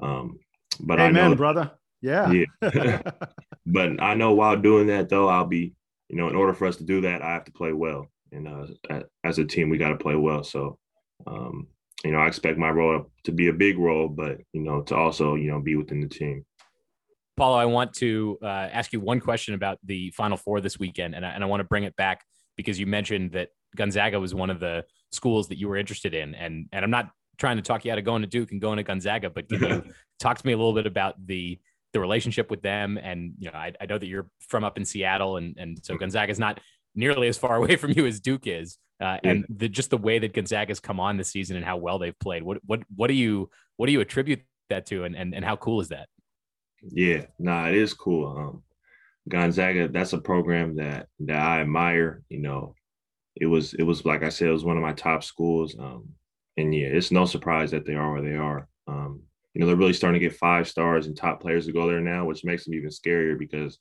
um, 0.01 0.39
but 0.81 1.01
Amen, 1.01 1.25
I 1.25 1.29
know, 1.29 1.35
brother. 1.35 1.73
Yeah, 2.01 2.31
yeah. 2.31 3.03
but 3.67 4.03
I 4.03 4.15
know 4.15 4.33
while 4.33 4.57
doing 4.57 4.89
that, 4.89 5.09
though, 5.09 5.29
I'll 5.29 5.47
be, 5.47 5.75
you 6.09 6.17
know, 6.17 6.29
in 6.29 6.37
order 6.37 6.55
for 6.55 6.67
us 6.67 6.77
to 6.77 6.85
do 6.85 7.01
that, 7.03 7.23
I 7.23 7.33
have 7.33 7.45
to 7.45 7.53
play 7.53 7.73
well, 7.73 8.07
and 8.33 8.49
uh, 8.49 9.03
as 9.25 9.39
a 9.39 9.45
team, 9.45 9.71
we 9.71 9.79
got 9.79 9.91
to 9.91 9.97
play 9.97 10.15
well. 10.15 10.45
So, 10.45 10.79
um, 11.27 11.67
you 12.05 12.13
know, 12.13 12.19
I 12.19 12.27
expect 12.27 12.59
my 12.59 12.71
role 12.71 13.11
to 13.25 13.33
be 13.33 13.49
a 13.49 13.53
big 13.53 13.79
role, 13.79 14.09
but 14.09 14.39
you 14.53 14.63
know, 14.63 14.83
to 14.83 14.97
also, 14.97 15.35
you 15.35 15.51
know, 15.51 15.61
be 15.61 15.77
within 15.77 16.01
the 16.01 16.09
team. 16.09 16.45
Paolo, 17.37 17.57
I 17.57 17.67
want 17.67 17.93
to 17.95 18.39
uh, 18.43 18.47
ask 18.47 18.93
you 18.93 19.01
one 19.01 19.21
question 19.21 19.55
about 19.55 19.79
the 19.85 20.11
Final 20.11 20.37
Four 20.37 20.61
this 20.61 20.79
weekend, 20.79 21.15
and 21.15 21.25
I, 21.25 21.31
and 21.31 21.43
I 21.43 21.47
want 21.47 21.61
to 21.61 21.65
bring 21.65 21.85
it 21.85 21.95
back 21.97 22.25
because 22.57 22.79
you 22.79 22.87
mentioned 22.87 23.33
that 23.33 23.51
Gonzaga 23.77 24.19
was 24.19 24.35
one 24.35 24.51
of 24.51 24.61
the 24.61 24.85
schools 25.13 25.49
that 25.49 25.59
you 25.59 25.69
were 25.69 25.77
interested 25.77 26.15
in. 26.15 26.35
And 26.35 26.69
and 26.73 26.85
I'm 26.85 26.91
not 26.91 27.11
trying 27.39 27.57
to 27.57 27.63
talk 27.63 27.85
you 27.85 27.93
out 27.93 27.99
of 27.99 28.05
going 28.05 28.23
to 28.23 28.29
Duke 28.29 28.51
and 28.53 28.61
going 28.61 28.77
to 28.79 28.83
Gonzaga, 28.83 29.31
but 29.31 29.49
can 29.49 29.63
you 29.63 29.85
talk 30.21 30.39
to 30.39 30.47
me 30.47 30.53
a 30.53 30.57
little 30.57 30.75
bit 30.75 30.87
about 30.87 31.15
the 31.27 31.59
the 31.93 32.01
relationship 32.01 32.51
with 32.51 32.63
them? 32.63 32.99
And 32.99 33.35
you 33.39 33.51
know, 33.51 33.57
I, 33.57 33.73
I 33.81 33.87
know 33.87 33.99
that 33.99 34.07
you're 34.07 34.29
from 34.41 34.65
up 34.65 34.77
in 34.77 34.85
Seattle, 34.85 35.37
and 35.37 35.57
and 35.59 35.79
so 35.83 35.97
Gonzaga 35.97 36.31
is 36.31 36.39
not 36.39 36.61
nearly 36.99 37.29
as 37.29 37.39
far 37.39 37.57
away 37.63 37.77
from 37.77 37.93
you 37.93 38.07
as 38.07 38.21
Duke 38.21 38.47
is. 38.47 38.77
Uh, 39.01 39.17
and 39.23 39.47
the, 39.49 39.69
just 39.69 39.91
the 39.91 39.97
way 39.97 40.19
that 40.19 40.35
Gonzaga's 40.35 40.81
come 40.81 40.99
on 40.99 41.17
this 41.17 41.31
season 41.31 41.57
and 41.57 41.65
how 41.65 41.77
well 41.77 42.01
they've 42.01 42.19
played. 42.19 42.43
What 42.43 42.59
what 42.67 42.81
what 42.95 43.07
do 43.07 43.15
you 43.15 43.49
what 43.77 43.87
do 43.87 43.93
you 43.93 44.01
attribute 44.01 44.41
that 44.71 44.87
to, 44.87 45.05
and 45.05 45.15
and, 45.15 45.35
and 45.35 45.45
how 45.45 45.55
cool 45.55 45.81
is 45.81 45.89
that? 45.89 46.09
Yeah, 46.83 47.27
nah, 47.39 47.69
it 47.69 47.77
is 47.77 47.95
cool. 47.95 48.37
Um, 48.37 48.63
Gonzaga, 49.29 49.87
that's 49.87 50.15
a 50.15 50.19
program 50.19 50.77
that 50.77 51.07
that 51.21 51.41
I 51.41 51.61
admire. 51.61 52.23
You 52.29 52.41
know, 52.41 52.75
it 53.37 53.47
was 53.47 53.73
it 53.75 53.85
was 53.85 54.05
like 54.05 54.25
I 54.25 54.31
said, 54.31 54.49
it 54.49 54.53
was 54.53 54.65
one 54.65 54.77
of 54.77 54.83
my 54.83 54.95
top 54.95 55.23
schools. 55.23 55.77
Um, 55.79 56.09
and 56.57 56.75
yeah, 56.75 56.89
it's 56.89 57.13
no 57.13 57.25
surprise 57.25 57.71
that 57.71 57.87
they 57.87 57.95
are 57.95 58.13
where 58.13 58.23
they 58.23 58.35
are. 58.35 58.69
Um, 58.89 59.23
you 59.55 59.61
know, 59.61 59.69
they're 59.69 59.77
really 59.77 59.93
starting 59.93 60.21
to 60.21 60.27
get 60.29 60.37
five 60.37 60.67
stars 60.67 61.07
and 61.07 61.17
top 61.17 61.41
players 61.41 61.67
to 61.67 61.73
go 61.73 61.87
there 61.87 62.01
now, 62.01 62.25
which 62.25 62.45
makes 62.45 62.65
them 62.65 62.75
even 62.75 62.91
scarier 62.91 63.39
because 63.39 63.79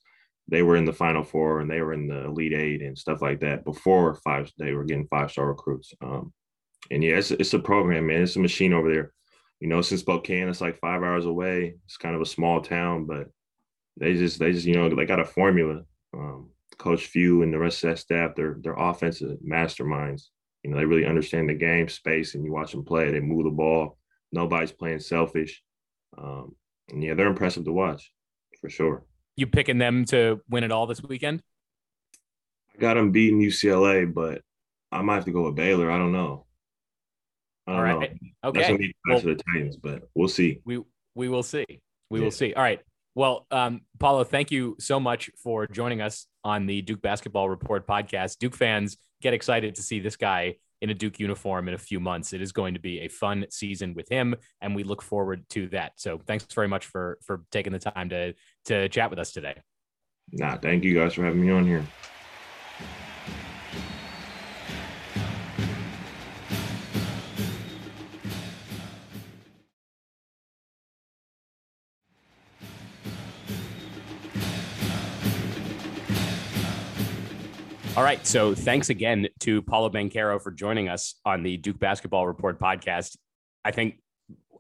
they 0.50 0.62
were 0.62 0.78
in 0.78 0.86
the 0.86 0.94
final 0.94 1.24
four 1.24 1.60
and 1.60 1.70
they 1.70 1.82
were 1.82 1.94
in 1.94 2.08
the 2.08 2.26
elite 2.26 2.54
eight 2.54 2.82
and 2.82 2.98
stuff 2.98 3.22
like 3.22 3.42
that 3.42 3.66
before 3.66 4.16
five 4.16 4.52
they 4.58 4.74
were 4.74 4.86
getting 4.86 5.08
five 5.08 5.32
star 5.32 5.48
recruits. 5.48 5.94
Um, 6.02 6.34
and 6.90 7.04
yeah, 7.04 7.18
it's, 7.18 7.32
it's 7.32 7.54
a 7.54 7.60
program, 7.60 8.08
man. 8.08 8.24
It's 8.24 8.36
a 8.36 8.40
machine 8.40 8.74
over 8.74 8.92
there. 8.94 9.12
You 9.60 9.68
know, 9.68 9.82
since 9.82 10.02
Spokane, 10.02 10.48
it's 10.48 10.62
like 10.62 10.80
five 10.80 11.04
hours 11.04 11.26
away. 11.26 11.76
It's 11.86 11.98
kind 11.98 12.16
of 12.16 12.22
a 12.22 12.26
small 12.26 12.62
town, 12.62 13.06
but 13.06 13.28
they 14.00 14.14
just 14.14 14.40
they 14.40 14.52
just 14.52 14.66
you 14.66 14.76
know 14.76 14.88
they 14.88 15.06
got 15.06 15.20
a 15.20 15.26
formula. 15.26 15.82
Um, 16.14 16.52
Coach 16.78 17.08
Few 17.08 17.42
and 17.42 17.52
the 17.52 17.58
rest 17.58 17.84
of 17.84 17.90
that 17.90 17.98
staff, 17.98 18.36
they're 18.36 18.58
they're 18.62 18.74
offensive 18.74 19.40
masterminds. 19.46 20.28
You 20.64 20.70
know, 20.70 20.78
they 20.78 20.86
really 20.86 21.06
understand 21.06 21.50
the 21.50 21.56
game 21.56 21.90
space, 21.90 22.36
and 22.36 22.46
you 22.46 22.52
watch 22.52 22.72
them 22.72 22.86
play. 22.86 23.12
They 23.12 23.20
move 23.20 23.46
the 23.46 23.50
ball. 23.50 23.98
Nobody's 24.32 24.72
playing 24.72 25.00
selfish. 25.00 25.62
Um, 26.18 26.56
and 26.90 27.04
yeah, 27.04 27.16
they're 27.16 27.28
impressive 27.28 27.66
to 27.66 27.72
watch 27.72 28.12
for 28.62 28.70
sure. 28.70 29.06
You 29.38 29.48
picking 29.48 29.78
them 29.78 30.04
to 30.06 30.42
win 30.50 30.66
it 30.66 30.72
all 30.72 30.88
this 30.88 31.02
weekend? 31.02 31.42
I 32.76 32.80
got 32.80 32.96
them 32.96 33.12
beating 33.12 33.40
UCLA, 33.40 34.12
but 34.14 34.42
I 34.92 35.02
might 35.02 35.16
have 35.16 35.26
to 35.26 35.32
go 35.32 35.46
with 35.46 35.56
Baylor. 35.56 35.90
I 35.90 35.98
don't 35.98 36.12
know. 36.12 36.46
I 37.66 37.72
don't 37.72 37.80
all 37.80 37.84
right. 37.84 38.00
Know. 38.00 38.50
Okay. 38.50 38.60
That's 38.60 38.68
gonna 38.68 38.78
be 38.80 38.96
well, 39.08 39.20
the 39.20 39.36
Titans, 39.36 39.78
but 39.78 40.10
we'll 40.16 40.28
see. 40.28 40.62
We 40.66 40.82
we 41.16 41.30
will 41.30 41.44
see. 41.44 41.66
We 42.10 42.20
yeah. 42.20 42.26
will 42.26 42.32
see. 42.32 42.54
All 42.54 42.64
right. 42.64 42.82
Well, 43.16 43.48
um, 43.50 43.82
Paolo, 44.00 44.24
thank 44.24 44.52
you 44.52 44.76
so 44.80 45.00
much 45.00 45.32
for 45.42 45.66
joining 45.66 46.02
us 46.02 46.28
on 46.44 46.68
the 46.68 46.84
Duke 46.84 47.02
Basketball 47.02 47.50
Report 47.50 47.88
podcast. 47.88 48.38
Duke 48.38 48.56
fans 48.56 48.96
get 49.22 49.34
excited 49.34 49.76
to 49.76 49.82
see 49.82 50.00
this 50.00 50.16
guy 50.16 50.58
in 50.82 50.92
a 50.92 50.94
Duke 50.94 51.20
uniform 51.20 51.68
in 51.68 51.74
a 51.74 51.80
few 51.80 52.00
months. 52.00 52.34
It 52.34 52.42
is 52.42 52.52
going 52.52 52.76
to 52.76 52.80
be 52.80 53.00
a 53.00 53.08
fun 53.08 53.46
season 53.50 53.96
with 53.96 54.08
him, 54.10 54.36
and 54.62 54.76
we 54.76 54.84
look 54.84 55.02
forward 55.02 55.50
to 55.50 55.68
that. 55.70 55.94
So, 55.96 56.22
thanks 56.28 56.46
very 56.54 56.68
much 56.68 56.86
for 56.86 57.18
for 57.26 57.42
taking 57.52 57.74
the 57.74 57.80
time 57.80 58.10
to 58.10 58.36
to 58.68 58.88
chat 58.90 59.10
with 59.10 59.20
us 59.20 59.32
today. 59.32 59.56
Nah, 60.32 60.58
thank 60.58 60.84
you 60.84 60.94
guys 60.94 61.14
for 61.14 61.24
having 61.24 61.42
me 61.42 61.52
on 61.52 61.66
here. 61.66 61.86
All 77.98 78.04
right. 78.04 78.24
So 78.28 78.54
thanks 78.54 78.92
again 78.92 79.28
to 79.40 79.64
Paolo 79.64 79.90
Banchero 79.90 80.40
for 80.40 80.52
joining 80.52 80.88
us 80.88 81.16
on 81.26 81.42
the 81.42 81.58
Duke 81.58 81.80
Basketball 81.80 82.28
Report 82.28 82.60
podcast. 82.60 83.18
I 83.66 83.72
think 83.72 84.00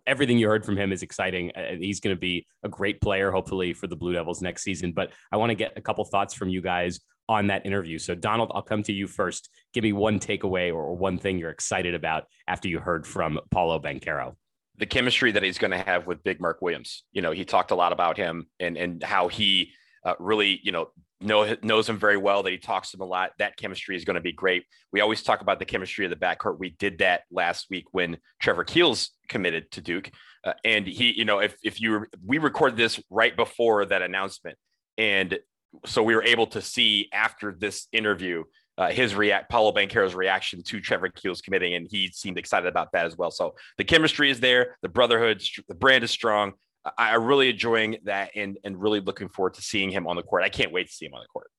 everything 0.07 0.37
you 0.37 0.47
heard 0.47 0.65
from 0.65 0.77
him 0.77 0.91
is 0.91 1.03
exciting. 1.03 1.51
He's 1.79 1.99
going 1.99 2.15
to 2.15 2.19
be 2.19 2.47
a 2.63 2.69
great 2.69 3.01
player, 3.01 3.29
hopefully, 3.29 3.73
for 3.73 3.87
the 3.87 3.95
Blue 3.95 4.13
Devils 4.13 4.41
next 4.41 4.63
season. 4.63 4.93
But 4.93 5.11
I 5.31 5.37
want 5.37 5.51
to 5.51 5.55
get 5.55 5.73
a 5.75 5.81
couple 5.81 6.03
thoughts 6.05 6.33
from 6.33 6.49
you 6.49 6.61
guys 6.61 6.99
on 7.29 7.47
that 7.47 7.65
interview. 7.65 7.99
So, 7.99 8.15
Donald, 8.15 8.51
I'll 8.55 8.61
come 8.61 8.83
to 8.83 8.93
you 8.93 9.05
first. 9.05 9.49
Give 9.73 9.83
me 9.83 9.93
one 9.93 10.19
takeaway 10.19 10.73
or 10.73 10.95
one 10.95 11.17
thing 11.17 11.37
you're 11.37 11.51
excited 11.51 11.93
about 11.93 12.23
after 12.47 12.69
you 12.69 12.79
heard 12.79 13.05
from 13.05 13.39
Paolo 13.51 13.79
Banchero 13.79 14.35
the 14.77 14.85
chemistry 14.85 15.31
that 15.31 15.43
he's 15.43 15.57
going 15.57 15.71
to 15.71 15.77
have 15.77 16.05
with 16.05 16.23
Big 16.23 16.39
Mark 16.39 16.61
Williams. 16.61 17.03
You 17.11 17.21
know, 17.21 17.31
he 17.31 17.43
talked 17.45 17.71
a 17.71 17.75
lot 17.75 17.91
about 17.91 18.15
him 18.15 18.47
and 18.59 18.77
and 18.77 19.03
how 19.03 19.27
he 19.27 19.73
uh, 20.07 20.13
really, 20.19 20.61
you 20.63 20.71
know, 20.71 20.89
know 21.19 21.55
knows 21.61 21.89
him 21.89 21.97
very 21.97 22.15
well. 22.15 22.41
That 22.43 22.51
he 22.51 22.57
talks 22.57 22.91
to 22.91 22.97
him 22.97 23.01
a 23.01 23.05
lot. 23.05 23.31
That 23.39 23.57
chemistry 23.57 23.97
is 23.97 24.05
going 24.05 24.15
to 24.15 24.21
be 24.21 24.31
great. 24.31 24.63
We 24.93 25.01
always 25.01 25.21
talk 25.21 25.41
about 25.41 25.59
the 25.59 25.65
chemistry 25.65 26.05
of 26.05 26.11
the 26.11 26.15
backcourt. 26.15 26.59
We 26.59 26.69
did 26.79 26.99
that 26.99 27.23
last 27.29 27.67
week 27.69 27.85
when 27.91 28.17
Trevor 28.39 28.63
Keels 28.63 29.11
committed 29.27 29.69
to 29.71 29.81
Duke, 29.81 30.09
uh, 30.45 30.53
and 30.63 30.87
he, 30.87 31.11
you 31.11 31.25
know, 31.25 31.39
if 31.39 31.57
if 31.61 31.81
you 31.81 32.05
we 32.25 32.37
recorded 32.37 32.77
this 32.77 33.01
right 33.09 33.35
before 33.35 33.83
that 33.85 34.01
announcement, 34.01 34.57
and 34.97 35.37
so 35.85 36.01
we 36.01 36.15
were 36.15 36.23
able 36.23 36.47
to 36.47 36.61
see 36.61 37.09
after 37.11 37.51
this 37.51 37.87
interview 37.91 38.45
uh, 38.77 38.89
his 38.89 39.13
react 39.13 39.49
Paolo 39.49 39.73
Banchero's 39.73 40.15
reaction 40.15 40.63
to 40.63 40.79
Trevor 40.79 41.09
Keels 41.09 41.41
committing, 41.41 41.73
and 41.73 41.87
he 41.89 42.07
seemed 42.13 42.37
excited 42.37 42.67
about 42.67 42.93
that 42.93 43.05
as 43.05 43.17
well. 43.17 43.31
So 43.31 43.55
the 43.77 43.83
chemistry 43.83 44.29
is 44.29 44.39
there, 44.39 44.77
the 44.81 44.89
brotherhood, 44.89 45.43
the 45.67 45.75
brand 45.75 46.03
is 46.03 46.11
strong. 46.11 46.53
I, 46.97 47.11
I 47.11 47.13
really 47.15 47.49
enjoying 47.49 47.97
that, 48.03 48.31
and 48.35 48.57
and 48.63 48.81
really 48.81 48.99
looking 48.99 49.29
forward 49.29 49.55
to 49.55 49.61
seeing 49.61 49.89
him 49.89 50.07
on 50.07 50.15
the 50.15 50.23
court. 50.23 50.43
I 50.43 50.49
can't 50.49 50.71
wait 50.71 50.87
to 50.87 50.93
see 50.93 51.05
him 51.05 51.13
on 51.13 51.21
the 51.21 51.27
court. 51.27 51.49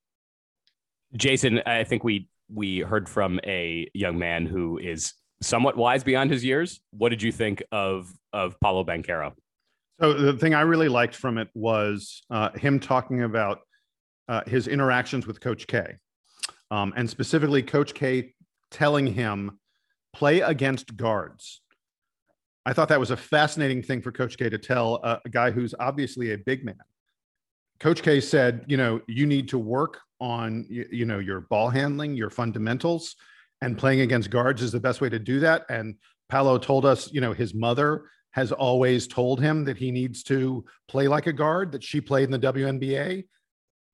Jason, 1.15 1.61
I 1.65 1.83
think 1.83 2.03
we 2.03 2.29
we 2.53 2.79
heard 2.79 3.07
from 3.07 3.39
a 3.45 3.89
young 3.93 4.17
man 4.17 4.45
who 4.45 4.77
is 4.77 5.13
somewhat 5.41 5.77
wise 5.77 6.03
beyond 6.03 6.31
his 6.31 6.43
years. 6.43 6.81
What 6.91 7.09
did 7.09 7.21
you 7.21 7.31
think 7.31 7.63
of 7.71 8.11
of 8.33 8.59
Paolo 8.59 8.83
Banchero? 8.83 9.33
So 9.99 10.13
the 10.13 10.33
thing 10.33 10.53
I 10.53 10.61
really 10.61 10.87
liked 10.87 11.15
from 11.15 11.37
it 11.37 11.49
was 11.53 12.21
uh, 12.29 12.51
him 12.51 12.79
talking 12.79 13.23
about 13.23 13.59
uh, 14.29 14.41
his 14.47 14.67
interactions 14.67 15.27
with 15.27 15.41
Coach 15.41 15.67
K, 15.67 15.97
um, 16.71 16.93
and 16.95 17.09
specifically 17.09 17.63
Coach 17.63 17.93
K 17.93 18.33
telling 18.71 19.07
him 19.07 19.59
play 20.13 20.41
against 20.41 20.95
guards. 20.95 21.61
I 22.69 22.73
thought 22.73 22.89
that 22.89 22.99
was 22.99 23.09
a 23.09 23.17
fascinating 23.17 23.81
thing 23.81 23.99
for 23.99 24.11
Coach 24.11 24.37
K 24.37 24.47
to 24.47 24.59
tell 24.59 24.99
a, 25.03 25.19
a 25.25 25.29
guy 25.29 25.49
who's 25.49 25.73
obviously 25.79 26.33
a 26.33 26.37
big 26.37 26.63
man. 26.63 26.77
Coach 27.79 28.03
K 28.03 28.21
said, 28.21 28.63
you 28.67 28.77
know, 28.77 29.01
you 29.07 29.25
need 29.25 29.47
to 29.49 29.57
work 29.57 29.97
on 30.19 30.67
you, 30.69 30.87
you 30.91 31.05
know 31.05 31.17
your 31.17 31.41
ball 31.41 31.71
handling, 31.71 32.13
your 32.13 32.29
fundamentals, 32.29 33.15
and 33.61 33.75
playing 33.75 34.01
against 34.01 34.29
guards 34.29 34.61
is 34.61 34.71
the 34.71 34.79
best 34.79 35.01
way 35.01 35.09
to 35.09 35.17
do 35.17 35.39
that. 35.39 35.65
And 35.69 35.95
Paolo 36.29 36.59
told 36.59 36.85
us, 36.85 37.11
you 37.11 37.21
know, 37.21 37.33
his 37.33 37.55
mother 37.55 38.03
has 38.33 38.51
always 38.51 39.07
told 39.07 39.41
him 39.41 39.65
that 39.65 39.77
he 39.77 39.89
needs 39.89 40.21
to 40.25 40.63
play 40.87 41.07
like 41.07 41.25
a 41.25 41.33
guard, 41.33 41.71
that 41.71 41.83
she 41.83 41.99
played 41.99 42.25
in 42.25 42.39
the 42.39 42.53
WNBA 42.53 43.23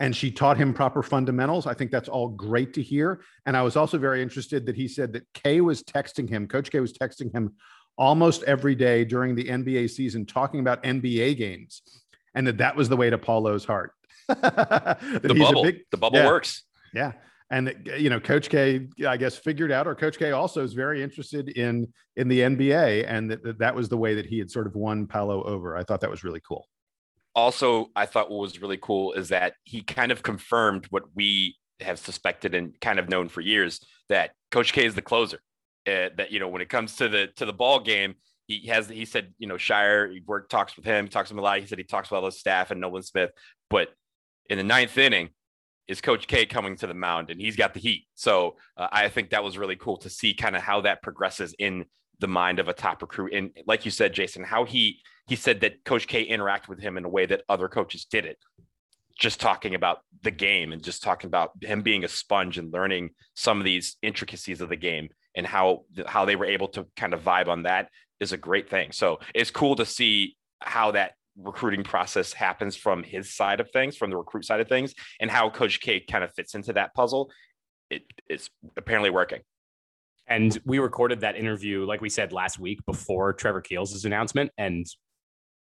and 0.01 0.13
she 0.13 0.29
taught 0.29 0.57
him 0.57 0.73
proper 0.73 1.01
fundamentals. 1.01 1.65
I 1.65 1.75
think 1.75 1.91
that's 1.91 2.09
all 2.09 2.27
great 2.27 2.73
to 2.73 2.81
hear. 2.81 3.21
And 3.45 3.55
I 3.55 3.61
was 3.61 3.77
also 3.77 3.97
very 3.97 4.21
interested 4.21 4.65
that 4.65 4.75
he 4.75 4.89
said 4.89 5.13
that 5.13 5.23
K 5.33 5.61
was 5.61 5.81
texting 5.81 6.29
him, 6.29 6.45
Coach 6.45 6.71
K 6.71 6.81
was 6.81 6.91
texting 6.91 7.33
him 7.33 7.53
almost 7.97 8.43
every 8.43 8.75
day 8.75 9.05
during 9.05 9.35
the 9.35 9.45
NBA 9.45 9.89
season, 9.89 10.25
talking 10.25 10.59
about 10.59 10.83
NBA 10.83 11.37
games, 11.37 11.81
and 12.33 12.45
that 12.47 12.57
that 12.57 12.75
was 12.75 12.89
the 12.89 12.97
way 12.97 13.09
to 13.09 13.17
Paolo's 13.17 13.65
heart. 13.65 13.91
the 14.27 15.35
bubble, 15.37 15.63
big, 15.63 15.81
the 15.91 15.97
bubble 15.97 16.19
yeah, 16.19 16.25
works. 16.25 16.63
Yeah. 16.93 17.13
And 17.51 17.89
you 17.97 18.09
know, 18.09 18.19
Coach 18.19 18.49
K, 18.49 18.87
I 19.07 19.17
guess, 19.17 19.37
figured 19.37 19.71
out, 19.71 19.87
or 19.87 19.93
Coach 19.93 20.17
K 20.17 20.31
also 20.31 20.63
is 20.63 20.73
very 20.73 21.03
interested 21.03 21.49
in 21.49 21.87
in 22.15 22.27
the 22.27 22.39
NBA, 22.39 23.05
and 23.07 23.29
that 23.29 23.59
that 23.59 23.75
was 23.75 23.87
the 23.87 23.97
way 23.97 24.15
that 24.15 24.25
he 24.25 24.39
had 24.39 24.49
sort 24.49 24.65
of 24.65 24.75
won 24.75 25.05
Paolo 25.05 25.43
over. 25.43 25.77
I 25.77 25.83
thought 25.83 26.01
that 26.01 26.09
was 26.09 26.23
really 26.23 26.41
cool. 26.45 26.67
Also, 27.35 27.91
I 27.95 28.07
thought 28.07 28.31
what 28.31 28.39
was 28.39 28.61
really 28.61 28.79
cool 28.81 29.13
is 29.13 29.29
that 29.29 29.53
he 29.63 29.83
kind 29.83 30.11
of 30.11 30.23
confirmed 30.23 30.87
what 30.89 31.03
we 31.13 31.57
have 31.81 31.99
suspected 31.99 32.55
and 32.55 32.79
kind 32.79 32.97
of 32.97 33.09
known 33.09 33.27
for 33.29 33.41
years 33.41 33.85
that 34.09 34.31
Coach 34.49 34.73
K 34.73 34.85
is 34.85 34.95
the 34.95 35.01
closer. 35.01 35.39
Uh, 35.87 36.09
that 36.17 36.31
you 36.31 36.39
know, 36.39 36.47
when 36.47 36.61
it 36.61 36.69
comes 36.69 36.95
to 36.97 37.07
the 37.07 37.27
to 37.35 37.45
the 37.45 37.53
ball 37.53 37.79
game, 37.79 38.15
he 38.47 38.67
has 38.67 38.87
he 38.87 39.05
said 39.05 39.33
you 39.37 39.47
know 39.47 39.55
Scheyer 39.55 40.11
he 40.11 40.21
worked 40.25 40.51
talks 40.51 40.75
with 40.75 40.85
him, 40.85 41.07
talks 41.07 41.29
to 41.29 41.35
him 41.35 41.39
a 41.39 41.41
lot. 41.41 41.59
He 41.59 41.67
said 41.67 41.77
he 41.77 41.83
talks 41.83 42.09
with 42.09 42.19
all 42.19 42.25
his 42.25 42.39
staff 42.39 42.71
and 42.71 42.81
Nolan 42.81 43.03
Smith, 43.03 43.31
but 43.69 43.89
in 44.49 44.57
the 44.57 44.63
ninth 44.63 44.97
inning 44.97 45.29
is 45.87 46.01
Coach 46.01 46.27
K 46.27 46.45
coming 46.45 46.75
to 46.77 46.87
the 46.87 46.93
mound 46.93 47.29
and 47.29 47.39
he's 47.39 47.55
got 47.55 47.73
the 47.73 47.79
heat. 47.79 48.07
So 48.15 48.55
uh, 48.77 48.87
I 48.91 49.09
think 49.09 49.29
that 49.29 49.43
was 49.43 49.57
really 49.57 49.75
cool 49.75 49.97
to 49.97 50.09
see 50.09 50.33
kind 50.33 50.55
of 50.55 50.61
how 50.61 50.81
that 50.81 51.03
progresses 51.03 51.53
in 51.59 51.85
the 52.19 52.27
mind 52.27 52.59
of 52.59 52.67
a 52.67 52.73
top 52.73 53.01
recruit. 53.01 53.33
And 53.33 53.51
like 53.67 53.85
you 53.85 53.91
said, 53.91 54.13
Jason, 54.13 54.43
how 54.43 54.65
he 54.65 54.99
he 55.27 55.35
said 55.35 55.61
that 55.61 55.83
Coach 55.83 56.07
K 56.07 56.27
interacted 56.27 56.67
with 56.67 56.79
him 56.79 56.97
in 56.97 57.05
a 57.05 57.09
way 57.09 57.25
that 57.25 57.43
other 57.49 57.67
coaches 57.67 58.05
did 58.05 58.25
it. 58.25 58.37
Just 59.17 59.39
talking 59.39 59.75
about 59.75 59.99
the 60.23 60.31
game 60.31 60.71
and 60.71 60.83
just 60.83 61.01
talking 61.01 61.27
about 61.27 61.51
him 61.61 61.81
being 61.81 62.03
a 62.03 62.07
sponge 62.07 62.57
and 62.57 62.71
learning 62.71 63.11
some 63.33 63.59
of 63.59 63.65
these 63.65 63.97
intricacies 64.01 64.61
of 64.61 64.69
the 64.69 64.75
game 64.75 65.09
and 65.35 65.45
how 65.45 65.85
how 66.05 66.25
they 66.25 66.35
were 66.35 66.45
able 66.45 66.67
to 66.69 66.87
kind 66.95 67.13
of 67.13 67.21
vibe 67.21 67.47
on 67.47 67.63
that 67.63 67.89
is 68.19 68.31
a 68.31 68.37
great 68.37 68.69
thing. 68.69 68.91
So 68.91 69.19
it's 69.33 69.51
cool 69.51 69.75
to 69.75 69.85
see 69.85 70.37
how 70.61 70.91
that 70.91 71.13
recruiting 71.37 71.83
process 71.83 72.33
happens 72.33 72.75
from 72.75 73.03
his 73.03 73.33
side 73.33 73.59
of 73.59 73.69
things, 73.71 73.97
from 73.97 74.09
the 74.09 74.17
recruit 74.17 74.45
side 74.45 74.61
of 74.61 74.69
things, 74.69 74.93
and 75.19 75.29
how 75.29 75.49
Coach 75.49 75.81
K 75.81 75.99
kind 75.99 76.23
of 76.23 76.33
fits 76.33 76.55
into 76.55 76.73
that 76.73 76.93
puzzle. 76.93 77.29
It 77.89 78.03
is 78.29 78.49
apparently 78.77 79.09
working. 79.09 79.41
And 80.27 80.57
we 80.65 80.79
recorded 80.79 81.19
that 81.21 81.35
interview, 81.35 81.85
like 81.85 82.01
we 82.01 82.09
said 82.09 82.31
last 82.31 82.57
week, 82.57 82.79
before 82.87 83.33
Trevor 83.33 83.61
Keels' 83.61 84.05
announcement. 84.05 84.51
And 84.57 84.85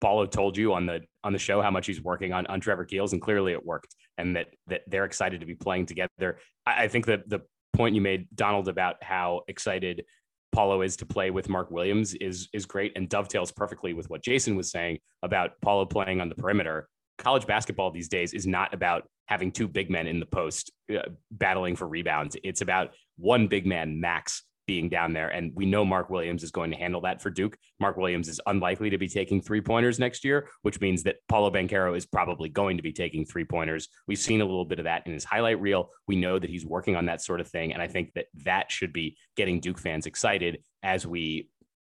Paolo 0.01 0.27
told 0.27 0.57
you 0.57 0.75
on 0.75 0.87
the 0.87 1.01
on 1.25 1.33
the 1.33 1.39
show 1.39 1.63
how 1.63 1.71
much 1.71 1.87
he's 1.87 2.03
working 2.03 2.33
on 2.33 2.47
on 2.47 2.61
Trevor 2.61 2.85
Keels, 2.85 3.13
and 3.13 3.23
clearly 3.23 3.53
it 3.53 3.65
worked, 3.65 3.95
and 4.19 4.37
that 4.37 4.49
that 4.67 4.83
they're 4.87 5.05
excited 5.05 5.41
to 5.41 5.47
be 5.47 5.55
playing 5.55 5.87
together. 5.87 6.39
I, 6.67 6.85
I 6.85 6.89
think 6.89 7.07
that 7.07 7.29
the 7.29 7.41
point 7.73 7.95
you 7.95 8.01
made, 8.01 8.27
Donald, 8.35 8.69
about 8.69 9.03
how 9.03 9.43
excited 9.49 10.05
Paolo 10.53 10.83
is 10.83 10.97
to 10.99 11.07
play 11.07 11.31
with 11.31 11.49
Mark 11.49 11.71
Williams 11.71 12.15
is 12.15 12.49
is 12.53 12.67
great 12.67 12.93
and 12.95 13.09
dovetails 13.09 13.51
perfectly 13.51 13.95
with 13.95 14.11
what 14.11 14.23
Jason 14.23 14.55
was 14.55 14.71
saying 14.71 14.99
about 15.23 15.53
Paolo 15.63 15.87
playing 15.87 16.21
on 16.21 16.29
the 16.29 16.35
perimeter. 16.35 16.89
College 17.19 17.47
basketball 17.47 17.91
these 17.91 18.09
days 18.09 18.35
is 18.35 18.47
not 18.47 18.75
about 18.75 19.09
having 19.27 19.51
two 19.51 19.67
big 19.67 19.91
men 19.91 20.07
in 20.07 20.21
the 20.21 20.27
post 20.27 20.71
uh, 20.95 21.09
battling 21.31 21.77
for 21.77 21.89
rebounds. 21.89 22.37
It's 22.45 22.61
about 22.61 22.91
one 23.17 23.49
big 23.49 23.67
man 23.67 24.01
max 24.01 24.43
being 24.67 24.89
down 24.89 25.13
there. 25.13 25.29
And 25.29 25.53
we 25.55 25.67
know 25.67 25.85
Mark 25.85 26.11
Williams 26.11 26.43
is 26.43 26.51
going 26.51 26.71
to 26.71 26.77
handle 26.77 27.01
that 27.03 27.21
for 27.21 27.31
Duke. 27.31 27.57
Mark 27.81 27.97
Williams 27.97 28.29
is 28.29 28.41
unlikely 28.47 28.91
to 28.91 28.99
be 28.99 29.09
taking 29.09 29.41
three 29.41 29.61
pointers 29.61 29.99
next 29.99 30.25
year, 30.25 30.49
which 30.63 30.81
means 30.81 31.03
that 31.03 31.17
Paolo 31.29 31.51
Banchero 31.51 31.97
is 31.97 32.07
probably 32.07 32.49
going 32.49 32.77
to 32.77 32.83
be 32.83 32.93
taking 32.93 33.25
three 33.25 33.45
pointers. 33.45 33.89
We've 34.07 34.19
seen 34.19 34.41
a 34.41 34.45
little 34.45 34.65
bit 34.65 34.79
of 34.79 34.85
that 34.85 35.07
in 35.07 35.13
his 35.13 35.25
highlight 35.25 35.61
reel. 35.61 35.91
We 36.07 36.17
know 36.17 36.39
that 36.39 36.51
he's 36.51 36.67
working 36.67 36.97
on 36.97 37.07
that 37.07 37.23
sort 37.23 37.41
of 37.41 37.49
thing. 37.49 37.73
And 37.73 37.83
I 37.83 37.89
think 37.89 38.13
that 38.15 38.27
that 38.45 38.71
should 38.71 38.93
be 38.93 39.17
getting 39.37 39.61
Duke 39.61 39.79
fans 39.79 40.07
excited 40.07 40.63
as 40.83 41.07
we 41.07 41.51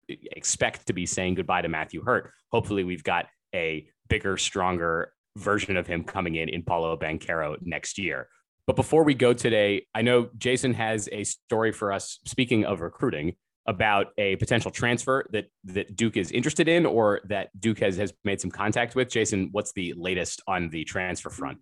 expect 0.08 0.88
to 0.88 0.94
be 0.94 1.06
saying 1.06 1.36
goodbye 1.36 1.62
to 1.62 1.70
Matthew 1.70 2.04
Hurt. 2.04 2.32
Hopefully, 2.52 2.84
we've 2.84 3.04
got 3.04 3.26
a 3.54 3.88
bigger, 4.08 4.38
stronger 4.38 5.12
version 5.38 5.78
of 5.78 5.88
him 5.88 6.04
coming 6.04 6.36
in 6.36 6.50
in 6.50 6.64
Paolo 6.64 6.96
Banchero 6.98 7.58
next 7.62 7.98
year. 7.98 8.28
But 8.68 8.76
before 8.76 9.04
we 9.04 9.14
go 9.14 9.34
today, 9.34 9.86
I 9.94 10.02
know 10.02 10.30
Jason 10.38 10.74
has 10.74 11.08
a 11.12 11.24
story 11.24 11.72
for 11.72 11.92
us. 11.92 12.20
Speaking 12.26 12.66
of 12.66 12.82
recruiting, 12.82 13.36
about 13.68 14.08
a 14.18 14.36
potential 14.36 14.70
transfer 14.70 15.26
that 15.32 15.46
that 15.64 15.96
Duke 15.96 16.18
is 16.18 16.32
interested 16.32 16.68
in, 16.68 16.86
or 16.86 17.22
that 17.26 17.50
Duke 17.60 17.80
has 17.80 17.98
has 17.98 18.14
made 18.24 18.40
some 18.40 18.52
contact 18.52 18.96
with. 18.96 19.10
Jason, 19.10 19.50
what's 19.52 19.72
the 19.74 19.94
latest 19.98 20.42
on 20.48 20.70
the 20.70 20.84
transfer 20.84 21.30
front? 21.30 21.58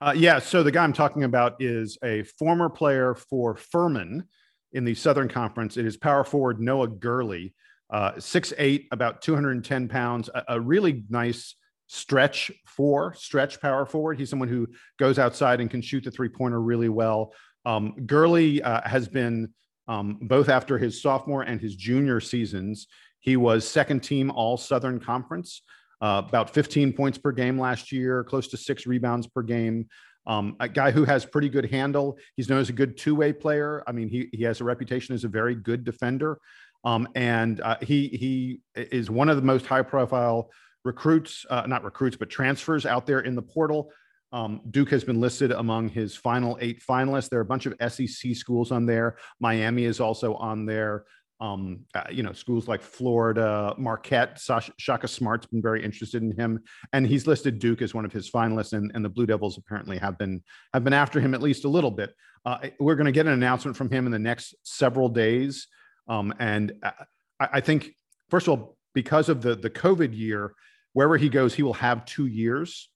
Uh, 0.00 0.14
yeah, 0.16 0.38
so 0.38 0.62
the 0.62 0.70
guy 0.70 0.82
I'm 0.82 0.92
talking 0.92 1.24
about 1.24 1.60
is 1.60 1.98
a 2.02 2.22
former 2.22 2.70
player 2.70 3.14
for 3.14 3.56
Furman 3.56 4.24
in 4.72 4.84
the 4.84 4.94
Southern 4.94 5.28
Conference. 5.28 5.76
It 5.76 5.84
is 5.84 5.96
power 5.96 6.24
forward 6.24 6.60
Noah 6.60 6.88
Gurley, 6.88 7.54
uh, 7.90 8.12
6'8", 8.12 8.86
about 8.92 9.20
210 9.20 9.88
pounds, 9.88 10.30
a, 10.34 10.44
a 10.48 10.60
really 10.60 11.04
nice 11.10 11.54
stretch 11.92 12.52
four, 12.66 13.12
stretch 13.14 13.60
power 13.60 13.84
forward. 13.84 14.16
He's 14.16 14.30
someone 14.30 14.48
who 14.48 14.68
goes 14.96 15.18
outside 15.18 15.60
and 15.60 15.68
can 15.68 15.82
shoot 15.82 16.04
the 16.04 16.10
three 16.12 16.28
pointer 16.28 16.60
really 16.60 16.88
well. 16.88 17.34
Um, 17.66 17.94
Gurley 18.06 18.62
uh, 18.62 18.88
has 18.88 19.08
been 19.08 19.52
um, 19.88 20.16
both 20.22 20.48
after 20.48 20.78
his 20.78 21.02
sophomore 21.02 21.42
and 21.42 21.60
his 21.60 21.74
junior 21.74 22.20
seasons. 22.20 22.86
He 23.18 23.36
was 23.36 23.66
second 23.66 24.04
team 24.04 24.30
All 24.30 24.56
Southern 24.56 25.00
Conference, 25.00 25.62
uh, 26.00 26.22
about 26.28 26.54
15 26.54 26.92
points 26.92 27.18
per 27.18 27.32
game 27.32 27.58
last 27.58 27.90
year, 27.90 28.22
close 28.22 28.46
to 28.48 28.56
six 28.56 28.86
rebounds 28.86 29.26
per 29.26 29.42
game. 29.42 29.88
Um, 30.28 30.54
a 30.60 30.68
guy 30.68 30.92
who 30.92 31.04
has 31.04 31.24
pretty 31.24 31.48
good 31.48 31.72
handle. 31.72 32.18
He's 32.36 32.48
known 32.48 32.60
as 32.60 32.68
a 32.68 32.72
good 32.72 32.98
two 32.98 33.16
way 33.16 33.32
player. 33.32 33.82
I 33.88 33.90
mean, 33.90 34.08
he, 34.08 34.28
he 34.32 34.44
has 34.44 34.60
a 34.60 34.64
reputation 34.64 35.12
as 35.12 35.24
a 35.24 35.28
very 35.28 35.56
good 35.56 35.82
defender. 35.82 36.38
Um, 36.84 37.08
and 37.16 37.60
uh, 37.60 37.76
he 37.82 38.08
he 38.08 38.60
is 38.74 39.10
one 39.10 39.28
of 39.28 39.36
the 39.36 39.42
most 39.42 39.66
high 39.66 39.82
profile 39.82 40.50
recruits, 40.84 41.44
uh, 41.50 41.64
not 41.66 41.84
recruits, 41.84 42.16
but 42.16 42.30
transfers 42.30 42.86
out 42.86 43.06
there 43.06 43.20
in 43.20 43.34
the 43.34 43.42
portal. 43.42 43.90
Um, 44.32 44.60
Duke 44.70 44.90
has 44.90 45.04
been 45.04 45.20
listed 45.20 45.50
among 45.50 45.88
his 45.88 46.14
final 46.14 46.56
eight 46.60 46.82
finalists. 46.88 47.28
There 47.28 47.40
are 47.40 47.42
a 47.42 47.46
bunch 47.46 47.66
of 47.66 47.74
SEC 47.92 48.34
schools 48.36 48.70
on 48.70 48.86
there. 48.86 49.16
Miami 49.40 49.84
is 49.84 50.00
also 50.00 50.34
on 50.34 50.66
there. 50.66 51.04
Um, 51.40 51.86
uh, 51.94 52.02
you 52.10 52.22
know, 52.22 52.34
schools 52.34 52.68
like 52.68 52.82
Florida, 52.82 53.74
Marquette, 53.78 54.38
Sasha, 54.38 54.72
Shaka 54.76 55.08
Smart's 55.08 55.46
been 55.46 55.62
very 55.62 55.82
interested 55.82 56.22
in 56.22 56.36
him, 56.36 56.60
and 56.92 57.06
he's 57.06 57.26
listed 57.26 57.58
Duke 57.58 57.80
as 57.80 57.94
one 57.94 58.04
of 58.04 58.12
his 58.12 58.30
finalists. 58.30 58.74
And, 58.74 58.92
and 58.94 59.02
the 59.02 59.08
Blue 59.08 59.24
Devils 59.24 59.56
apparently 59.56 59.96
have 59.96 60.18
been 60.18 60.42
have 60.74 60.84
been 60.84 60.92
after 60.92 61.18
him 61.18 61.32
at 61.32 61.40
least 61.40 61.64
a 61.64 61.68
little 61.68 61.90
bit. 61.90 62.14
Uh, 62.44 62.68
we're 62.78 62.94
going 62.94 63.06
to 63.06 63.12
get 63.12 63.26
an 63.26 63.32
announcement 63.32 63.74
from 63.74 63.90
him 63.90 64.04
in 64.04 64.12
the 64.12 64.18
next 64.18 64.54
several 64.64 65.08
days, 65.08 65.66
um, 66.08 66.34
and 66.38 66.74
uh, 66.82 66.90
I, 67.40 67.48
I 67.54 67.60
think 67.60 67.94
first 68.28 68.46
of 68.46 68.60
all, 68.60 68.76
because 68.94 69.28
of 69.28 69.42
the 69.42 69.54
the 69.54 69.70
COVID 69.70 70.16
year, 70.16 70.54
wherever 70.92 71.16
he 71.16 71.28
goes, 71.28 71.54
he 71.54 71.62
will 71.62 71.74
have 71.74 72.04
two 72.04 72.26
years, 72.26 72.88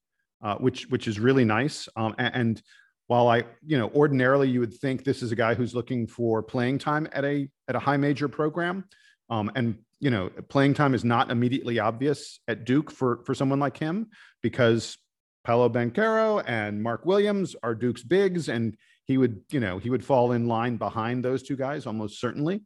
uh, 0.42 0.56
which 0.56 0.88
which 0.88 1.08
is 1.08 1.20
really 1.20 1.44
nice. 1.44 1.88
Um, 1.96 2.14
and, 2.18 2.34
and, 2.34 2.62
while 3.06 3.28
I, 3.28 3.42
you 3.62 3.76
know, 3.76 3.90
ordinarily 3.90 4.48
you 4.48 4.60
would 4.60 4.72
think 4.72 5.04
this 5.04 5.22
is 5.22 5.30
a 5.30 5.36
guy 5.36 5.52
who's 5.52 5.74
looking 5.74 6.06
for 6.06 6.42
playing 6.42 6.78
time 6.78 7.06
at 7.12 7.22
a 7.22 7.48
at 7.68 7.76
a 7.76 7.78
high 7.78 7.98
major 7.98 8.28
program, 8.28 8.84
um, 9.28 9.52
and 9.54 9.76
you 10.00 10.10
know, 10.10 10.30
playing 10.48 10.72
time 10.72 10.94
is 10.94 11.04
not 11.04 11.30
immediately 11.30 11.78
obvious 11.78 12.40
at 12.48 12.64
Duke 12.64 12.90
for 12.90 13.22
for 13.26 13.34
someone 13.34 13.60
like 13.60 13.76
him 13.76 14.08
because 14.42 14.96
Paolo 15.44 15.68
Banchero 15.68 16.42
and 16.46 16.82
Mark 16.82 17.04
Williams 17.04 17.54
are 17.62 17.74
Duke's 17.74 18.02
bigs, 18.02 18.48
and 18.48 18.76
he 19.04 19.18
would, 19.18 19.42
you 19.50 19.60
know, 19.60 19.78
he 19.78 19.90
would 19.90 20.04
fall 20.04 20.32
in 20.32 20.48
line 20.48 20.76
behind 20.78 21.24
those 21.24 21.42
two 21.42 21.56
guys 21.56 21.86
almost 21.86 22.18
certainly. 22.18 22.62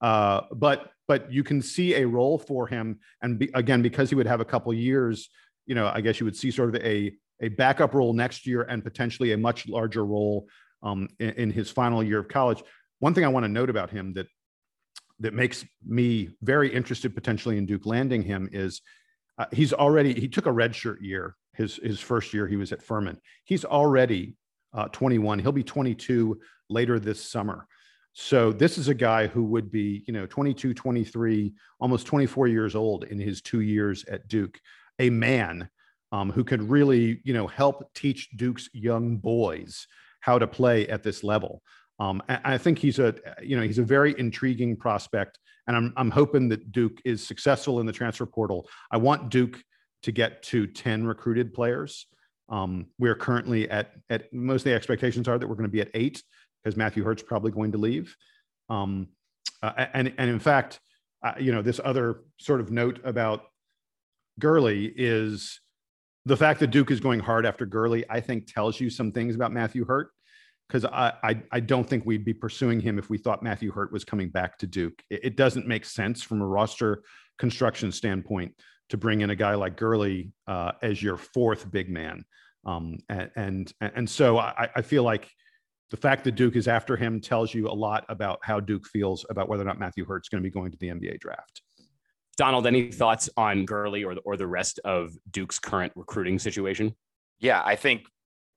Uh, 0.00 0.42
but 0.52 0.92
but 1.08 1.32
you 1.32 1.42
can 1.42 1.60
see 1.60 1.94
a 1.94 2.06
role 2.06 2.38
for 2.38 2.66
him, 2.66 3.00
and 3.22 3.38
be, 3.38 3.50
again 3.54 3.82
because 3.82 4.08
he 4.08 4.14
would 4.14 4.26
have 4.26 4.40
a 4.40 4.44
couple 4.44 4.72
years, 4.72 5.28
you 5.66 5.74
know, 5.74 5.90
I 5.92 6.00
guess 6.00 6.20
you 6.20 6.24
would 6.24 6.36
see 6.36 6.50
sort 6.50 6.74
of 6.74 6.82
a 6.82 7.12
a 7.40 7.48
backup 7.48 7.94
role 7.94 8.12
next 8.12 8.46
year 8.46 8.62
and 8.62 8.84
potentially 8.84 9.32
a 9.32 9.38
much 9.38 9.68
larger 9.68 10.04
role 10.04 10.46
um, 10.82 11.08
in, 11.18 11.30
in 11.30 11.50
his 11.50 11.70
final 11.70 12.02
year 12.02 12.18
of 12.18 12.28
college. 12.28 12.62
One 12.98 13.14
thing 13.14 13.24
I 13.24 13.28
want 13.28 13.44
to 13.44 13.48
note 13.48 13.70
about 13.70 13.90
him 13.90 14.12
that 14.14 14.26
that 15.20 15.34
makes 15.34 15.64
me 15.86 16.30
very 16.42 16.72
interested 16.72 17.14
potentially 17.14 17.58
in 17.58 17.66
Duke 17.66 17.86
landing 17.86 18.22
him 18.22 18.48
is 18.52 18.80
uh, 19.38 19.46
he's 19.52 19.72
already 19.72 20.18
he 20.18 20.28
took 20.28 20.46
a 20.46 20.50
redshirt 20.50 21.00
year 21.00 21.36
his 21.54 21.76
his 21.76 22.00
first 22.00 22.32
year 22.32 22.46
he 22.46 22.56
was 22.56 22.72
at 22.72 22.82
Furman. 22.82 23.20
He's 23.44 23.64
already 23.64 24.34
uh, 24.72 24.88
21. 24.88 25.40
He'll 25.40 25.52
be 25.52 25.64
22 25.64 26.40
later 26.68 26.98
this 26.98 27.22
summer. 27.22 27.66
So 28.12 28.52
this 28.52 28.76
is 28.76 28.88
a 28.88 28.94
guy 28.94 29.26
who 29.26 29.44
would 29.44 29.70
be, 29.70 30.02
you 30.06 30.12
know, 30.12 30.26
22, 30.26 30.74
23, 30.74 31.52
almost 31.78 32.06
24 32.06 32.48
years 32.48 32.74
old 32.74 33.04
in 33.04 33.18
his 33.18 33.40
two 33.40 33.60
years 33.60 34.04
at 34.06 34.28
Duke, 34.28 34.60
a 34.98 35.10
man 35.10 35.68
um, 36.12 36.30
who 36.30 36.42
could 36.42 36.68
really, 36.68 37.20
you 37.24 37.32
know, 37.32 37.46
help 37.46 37.92
teach 37.94 38.30
Duke's 38.36 38.68
young 38.72 39.16
boys 39.16 39.86
how 40.20 40.38
to 40.38 40.46
play 40.46 40.88
at 40.88 41.02
this 41.02 41.22
level. 41.22 41.62
Um, 41.98 42.22
I 42.28 42.56
think 42.56 42.78
he's 42.78 42.98
a, 42.98 43.14
you 43.42 43.56
know, 43.56 43.62
he's 43.62 43.78
a 43.78 43.84
very 43.84 44.18
intriguing 44.18 44.74
prospect, 44.74 45.38
and 45.66 45.76
I'm 45.76 45.92
I'm 45.98 46.10
hoping 46.10 46.48
that 46.48 46.72
Duke 46.72 46.98
is 47.04 47.26
successful 47.26 47.78
in 47.78 47.84
the 47.84 47.92
transfer 47.92 48.24
portal. 48.24 48.66
I 48.90 48.96
want 48.96 49.28
Duke 49.28 49.62
to 50.04 50.12
get 50.12 50.42
to 50.44 50.66
10 50.66 51.06
recruited 51.06 51.52
players. 51.52 52.06
Um, 52.48 52.86
we're 52.98 53.14
currently 53.14 53.68
at 53.70 53.92
at 54.08 54.32
most 54.32 54.62
of 54.62 54.64
the 54.64 54.74
expectations 54.74 55.28
are 55.28 55.38
that 55.38 55.46
we're 55.46 55.56
going 55.56 55.68
to 55.68 55.70
be 55.70 55.82
at 55.82 55.90
eight 55.92 56.22
because 56.62 56.76
Matthew 56.76 57.04
Hurt's 57.04 57.22
probably 57.22 57.50
going 57.50 57.72
to 57.72 57.78
leave. 57.78 58.14
Um, 58.68 59.08
uh, 59.62 59.86
and 59.92 60.12
and 60.18 60.30
in 60.30 60.38
fact, 60.38 60.80
uh, 61.24 61.32
you 61.38 61.52
know, 61.52 61.62
this 61.62 61.80
other 61.82 62.22
sort 62.38 62.60
of 62.60 62.70
note 62.70 63.00
about 63.04 63.44
Gurley 64.38 64.92
is 64.96 65.60
the 66.24 66.36
fact 66.36 66.60
that 66.60 66.68
Duke 66.68 66.90
is 66.90 67.00
going 67.00 67.20
hard 67.20 67.46
after 67.46 67.66
Gurley. 67.66 68.04
I 68.08 68.20
think 68.20 68.52
tells 68.52 68.80
you 68.80 68.90
some 68.90 69.12
things 69.12 69.34
about 69.34 69.52
Matthew 69.52 69.84
Hurt 69.84 70.10
because 70.68 70.84
I, 70.84 71.12
I, 71.22 71.42
I 71.50 71.60
don't 71.60 71.88
think 71.88 72.06
we'd 72.06 72.24
be 72.24 72.32
pursuing 72.32 72.80
him 72.80 72.98
if 72.98 73.10
we 73.10 73.18
thought 73.18 73.42
Matthew 73.42 73.72
Hurt 73.72 73.92
was 73.92 74.04
coming 74.04 74.28
back 74.28 74.56
to 74.58 74.66
Duke. 74.66 75.02
It, 75.10 75.20
it, 75.24 75.36
doesn't 75.36 75.66
make 75.66 75.84
sense 75.84 76.22
from 76.22 76.40
a 76.40 76.46
roster 76.46 77.02
construction 77.38 77.90
standpoint 77.90 78.54
to 78.90 78.96
bring 78.96 79.22
in 79.22 79.30
a 79.30 79.36
guy 79.36 79.54
like 79.54 79.76
Gurley 79.76 80.32
uh, 80.46 80.72
as 80.80 81.02
your 81.02 81.16
fourth 81.16 81.68
big 81.70 81.90
man. 81.90 82.24
Um, 82.64 82.98
and, 83.08 83.30
and 83.36 83.72
and 83.80 84.08
so 84.08 84.38
I, 84.38 84.68
I 84.76 84.82
feel 84.82 85.02
like 85.02 85.28
the 85.90 85.96
fact 85.96 86.24
that 86.24 86.32
Duke 86.32 86.56
is 86.56 86.68
after 86.68 86.96
him 86.96 87.20
tells 87.20 87.52
you 87.52 87.68
a 87.68 87.72
lot 87.72 88.04
about 88.08 88.38
how 88.42 88.60
Duke 88.60 88.86
feels 88.86 89.26
about 89.28 89.48
whether 89.48 89.62
or 89.62 89.66
not 89.66 89.78
Matthew 89.78 90.04
Hurt's 90.04 90.28
going 90.28 90.42
to 90.42 90.48
be 90.48 90.52
going 90.52 90.70
to 90.70 90.78
the 90.78 90.88
NBA 90.88 91.18
draft. 91.20 91.62
Donald, 92.36 92.66
any 92.66 92.90
thoughts 92.90 93.28
on 93.36 93.64
Gurley 93.64 94.04
or 94.04 94.14
the, 94.14 94.20
or 94.20 94.36
the 94.36 94.46
rest 94.46 94.80
of 94.84 95.12
Duke's 95.30 95.58
current 95.58 95.92
recruiting 95.96 96.38
situation? 96.38 96.94
Yeah, 97.40 97.60
I 97.64 97.76
think 97.76 98.04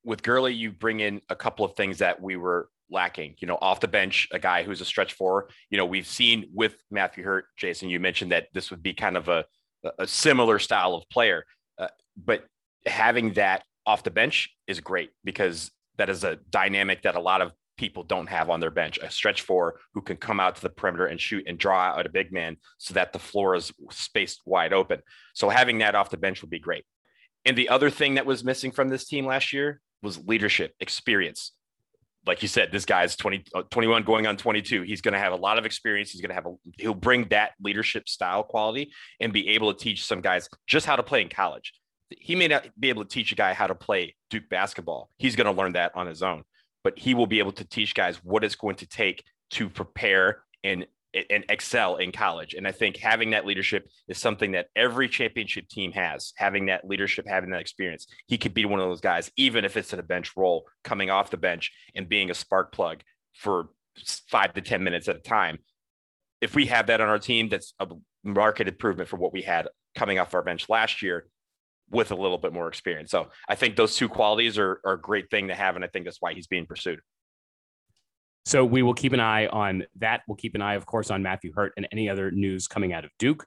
with 0.05 0.21
Gurley, 0.21 0.53
you 0.53 0.71
bring 0.71 0.99
in 0.99 1.21
a 1.29 1.35
couple 1.35 1.65
of 1.65 1.75
things 1.75 1.97
that 1.97 2.21
we 2.21 2.35
were 2.35 2.69
lacking. 2.89 3.35
You 3.39 3.47
know, 3.47 3.57
off 3.61 3.79
the 3.79 3.87
bench, 3.87 4.27
a 4.31 4.39
guy 4.39 4.63
who's 4.63 4.79
a 4.79 4.85
stretch 4.85 5.13
four. 5.13 5.49
You 5.69 5.77
know, 5.77 5.85
we've 5.85 6.07
seen 6.07 6.45
with 6.53 6.75
Matthew 6.91 7.23
Hurt, 7.23 7.45
Jason. 7.57 7.89
You 7.89 7.99
mentioned 7.99 8.31
that 8.31 8.47
this 8.53 8.69
would 8.71 8.83
be 8.83 8.93
kind 8.93 9.17
of 9.17 9.27
a 9.27 9.45
a 9.99 10.07
similar 10.07 10.59
style 10.59 10.95
of 10.95 11.03
player, 11.09 11.43
uh, 11.77 11.89
but 12.15 12.45
having 12.85 13.33
that 13.33 13.63
off 13.85 14.03
the 14.03 14.11
bench 14.11 14.49
is 14.65 14.79
great 14.79 15.09
because 15.25 15.71
that 15.97 16.09
is 16.09 16.23
a 16.23 16.37
dynamic 16.49 17.03
that 17.03 17.15
a 17.15 17.21
lot 17.21 17.41
of 17.41 17.51
people 17.77 18.03
don't 18.03 18.27
have 18.27 18.49
on 18.49 18.59
their 18.59 18.71
bench. 18.71 18.99
A 19.01 19.09
stretch 19.09 19.41
four 19.41 19.79
who 19.93 20.01
can 20.01 20.17
come 20.17 20.39
out 20.39 20.55
to 20.55 20.61
the 20.61 20.69
perimeter 20.69 21.07
and 21.07 21.19
shoot 21.19 21.43
and 21.47 21.57
draw 21.57 21.79
out 21.79 22.05
a 22.05 22.09
big 22.09 22.31
man 22.31 22.57
so 22.77 22.93
that 22.93 23.13
the 23.13 23.19
floor 23.19 23.55
is 23.55 23.71
spaced 23.91 24.41
wide 24.45 24.73
open. 24.73 25.01
So 25.33 25.49
having 25.49 25.79
that 25.79 25.95
off 25.95 26.09
the 26.09 26.17
bench 26.17 26.41
would 26.41 26.51
be 26.51 26.59
great. 26.59 26.85
And 27.45 27.57
the 27.57 27.69
other 27.69 27.89
thing 27.89 28.15
that 28.15 28.25
was 28.25 28.43
missing 28.43 28.71
from 28.71 28.89
this 28.89 29.05
team 29.05 29.25
last 29.25 29.53
year 29.53 29.81
was 30.01 30.25
leadership, 30.25 30.73
experience. 30.79 31.51
Like 32.25 32.41
you 32.41 32.47
said, 32.47 32.71
this 32.71 32.85
guy's 32.85 33.17
20, 33.17 33.43
uh, 33.53 33.63
21 33.63 34.03
going 34.03 34.27
on 34.27 34.37
22. 34.37 34.83
He's 34.83 35.01
going 35.01 35.13
to 35.13 35.19
have 35.19 35.33
a 35.33 35.37
lot 35.37 35.57
of 35.57 35.65
experience. 35.65 36.11
He's 36.11 36.21
going 36.21 36.29
to 36.29 36.35
have 36.35 36.45
a, 36.45 36.53
he'll 36.77 36.93
bring 36.93 37.27
that 37.29 37.51
leadership 37.61 38.07
style 38.07 38.43
quality 38.43 38.93
and 39.19 39.33
be 39.33 39.49
able 39.49 39.73
to 39.73 39.79
teach 39.79 40.05
some 40.05 40.21
guys 40.21 40.47
just 40.65 40.85
how 40.85 40.95
to 40.95 41.03
play 41.03 41.21
in 41.21 41.27
college. 41.27 41.73
He 42.09 42.35
may 42.35 42.47
not 42.47 42.67
be 42.79 42.89
able 42.89 43.03
to 43.03 43.09
teach 43.09 43.31
a 43.31 43.35
guy 43.35 43.53
how 43.53 43.67
to 43.67 43.75
play 43.75 44.15
Duke 44.29 44.49
basketball. 44.49 45.09
He's 45.17 45.35
going 45.35 45.53
to 45.53 45.59
learn 45.59 45.73
that 45.73 45.91
on 45.95 46.07
his 46.07 46.21
own, 46.21 46.43
but 46.83 46.97
he 46.97 47.13
will 47.13 47.27
be 47.27 47.39
able 47.39 47.53
to 47.53 47.65
teach 47.65 47.95
guys 47.95 48.17
what 48.23 48.43
it's 48.43 48.55
going 48.55 48.75
to 48.77 48.87
take 48.87 49.23
to 49.51 49.69
prepare 49.69 50.43
and 50.63 50.85
and 51.29 51.45
excel 51.49 51.97
in 51.97 52.11
college. 52.11 52.55
And 52.55 52.67
I 52.67 52.71
think 52.71 52.97
having 52.97 53.31
that 53.31 53.45
leadership 53.45 53.87
is 54.07 54.17
something 54.17 54.53
that 54.53 54.67
every 54.75 55.07
championship 55.07 55.67
team 55.67 55.91
has, 55.91 56.33
having 56.37 56.65
that 56.67 56.87
leadership, 56.87 57.25
having 57.27 57.51
that 57.51 57.61
experience. 57.61 58.07
He 58.25 58.37
could 58.37 58.53
be 58.53 58.65
one 58.65 58.79
of 58.79 58.89
those 58.89 59.01
guys, 59.01 59.31
even 59.37 59.63
if 59.63 59.77
it's 59.77 59.93
in 59.93 59.99
a 59.99 60.03
bench 60.03 60.35
role, 60.35 60.65
coming 60.83 61.09
off 61.09 61.29
the 61.29 61.37
bench 61.37 61.71
and 61.95 62.09
being 62.09 62.31
a 62.31 62.33
spark 62.33 62.71
plug 62.71 63.01
for 63.33 63.69
five 64.27 64.53
to 64.53 64.61
10 64.61 64.83
minutes 64.83 65.07
at 65.07 65.15
a 65.15 65.19
time. 65.19 65.59
If 66.41 66.55
we 66.55 66.65
have 66.65 66.87
that 66.87 66.99
on 66.99 67.09
our 67.09 67.19
team, 67.19 67.49
that's 67.49 67.73
a 67.79 67.87
market 68.23 68.67
improvement 68.67 69.07
for 69.07 69.17
what 69.17 69.33
we 69.33 69.43
had 69.43 69.67
coming 69.95 70.17
off 70.17 70.33
our 70.33 70.41
bench 70.41 70.67
last 70.69 71.01
year 71.01 71.27
with 71.89 72.11
a 72.11 72.15
little 72.15 72.37
bit 72.37 72.53
more 72.53 72.67
experience. 72.67 73.11
So 73.11 73.29
I 73.47 73.55
think 73.55 73.75
those 73.75 73.95
two 73.95 74.09
qualities 74.09 74.57
are, 74.57 74.79
are 74.85 74.93
a 74.93 75.01
great 75.01 75.29
thing 75.29 75.49
to 75.49 75.55
have. 75.55 75.75
And 75.75 75.85
I 75.85 75.87
think 75.87 76.05
that's 76.05 76.21
why 76.21 76.33
he's 76.33 76.47
being 76.47 76.65
pursued. 76.65 76.99
So 78.45 78.65
we 78.65 78.83
will 78.83 78.93
keep 78.93 79.13
an 79.13 79.19
eye 79.19 79.47
on 79.47 79.85
that. 79.99 80.21
We'll 80.27 80.35
keep 80.35 80.55
an 80.55 80.61
eye, 80.61 80.73
of 80.75 80.85
course, 80.85 81.11
on 81.11 81.23
Matthew 81.23 81.53
Hurt 81.55 81.73
and 81.77 81.87
any 81.91 82.09
other 82.09 82.29
news 82.31 82.67
coming 82.67 82.91
out 82.91 83.05
of 83.05 83.11
Duke. 83.19 83.45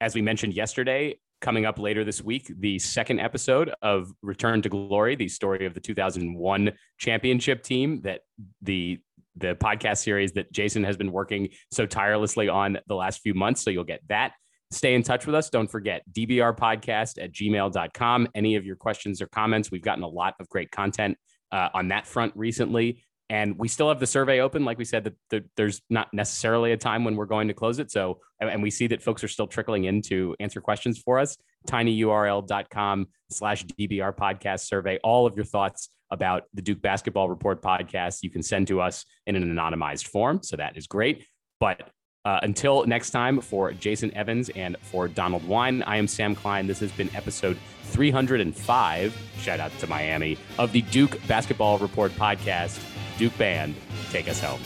As 0.00 0.14
we 0.14 0.22
mentioned 0.22 0.54
yesterday, 0.54 1.18
coming 1.40 1.66
up 1.66 1.78
later 1.78 2.04
this 2.04 2.22
week, 2.22 2.50
the 2.58 2.78
second 2.78 3.20
episode 3.20 3.72
of 3.82 4.10
Return 4.22 4.62
to 4.62 4.68
Glory, 4.68 5.14
the 5.14 5.28
story 5.28 5.66
of 5.66 5.74
the 5.74 5.80
2001 5.80 6.72
championship 6.98 7.62
team 7.62 8.00
that 8.02 8.22
the 8.62 8.98
the 9.36 9.54
podcast 9.56 9.98
series 9.98 10.32
that 10.32 10.52
Jason 10.52 10.84
has 10.84 10.96
been 10.96 11.10
working 11.10 11.48
so 11.72 11.86
tirelessly 11.86 12.48
on 12.48 12.78
the 12.86 12.94
last 12.94 13.20
few 13.20 13.34
months. 13.34 13.62
So 13.62 13.70
you'll 13.70 13.84
get 13.84 14.00
that. 14.08 14.32
Stay 14.70 14.94
in 14.94 15.02
touch 15.02 15.26
with 15.26 15.34
us. 15.34 15.50
Don't 15.50 15.70
forget 15.70 16.02
DBR 16.12 16.56
podcast 16.56 17.22
at 17.22 17.32
gmail.com. 17.32 18.28
Any 18.34 18.56
of 18.56 18.66
your 18.66 18.76
questions 18.76 19.22
or 19.22 19.26
comments, 19.26 19.70
we've 19.70 19.82
gotten 19.82 20.02
a 20.02 20.08
lot 20.08 20.34
of 20.40 20.48
great 20.48 20.70
content 20.70 21.16
uh, 21.52 21.68
on 21.74 21.88
that 21.88 22.06
front 22.06 22.32
recently. 22.34 23.02
And 23.30 23.58
we 23.58 23.68
still 23.68 23.88
have 23.88 24.00
the 24.00 24.06
survey 24.06 24.40
open. 24.40 24.64
Like 24.64 24.76
we 24.76 24.84
said, 24.84 25.04
that 25.04 25.14
the, 25.30 25.44
there's 25.56 25.80
not 25.88 26.08
necessarily 26.12 26.72
a 26.72 26.76
time 26.76 27.04
when 27.04 27.16
we're 27.16 27.24
going 27.24 27.48
to 27.48 27.54
close 27.54 27.78
it. 27.78 27.90
So, 27.90 28.20
and 28.40 28.62
we 28.62 28.70
see 28.70 28.86
that 28.88 29.02
folks 29.02 29.24
are 29.24 29.28
still 29.28 29.46
trickling 29.46 29.84
in 29.84 30.02
to 30.02 30.36
answer 30.40 30.60
questions 30.60 30.98
for 30.98 31.18
us. 31.18 31.36
tinyurl.com 31.66 33.08
slash 33.30 33.64
DBR 33.64 34.14
podcast 34.14 34.60
survey. 34.60 34.98
All 35.02 35.26
of 35.26 35.36
your 35.36 35.46
thoughts 35.46 35.88
about 36.10 36.44
the 36.52 36.60
Duke 36.60 36.82
Basketball 36.82 37.30
Report 37.30 37.62
podcast, 37.62 38.22
you 38.22 38.30
can 38.30 38.42
send 38.42 38.68
to 38.68 38.80
us 38.80 39.06
in 39.26 39.36
an 39.36 39.44
anonymized 39.44 40.08
form. 40.08 40.40
So 40.42 40.56
that 40.56 40.76
is 40.76 40.86
great. 40.86 41.24
But 41.60 41.88
uh, 42.24 42.40
until 42.42 42.86
next 42.86 43.10
time, 43.10 43.40
for 43.40 43.72
Jason 43.72 44.12
Evans 44.14 44.48
and 44.50 44.76
for 44.80 45.08
Donald 45.08 45.46
Wine, 45.46 45.82
I 45.82 45.96
am 45.96 46.08
Sam 46.08 46.34
Klein. 46.34 46.66
This 46.66 46.80
has 46.80 46.90
been 46.92 47.14
episode 47.14 47.58
305. 47.84 49.16
Shout 49.38 49.60
out 49.60 49.76
to 49.78 49.86
Miami 49.86 50.38
of 50.58 50.72
the 50.72 50.82
Duke 50.82 51.18
Basketball 51.26 51.78
Report 51.78 52.12
podcast. 52.12 52.82
Duke 53.18 53.36
Band, 53.36 53.74
take 54.10 54.28
us 54.28 54.40
home. 54.40 54.60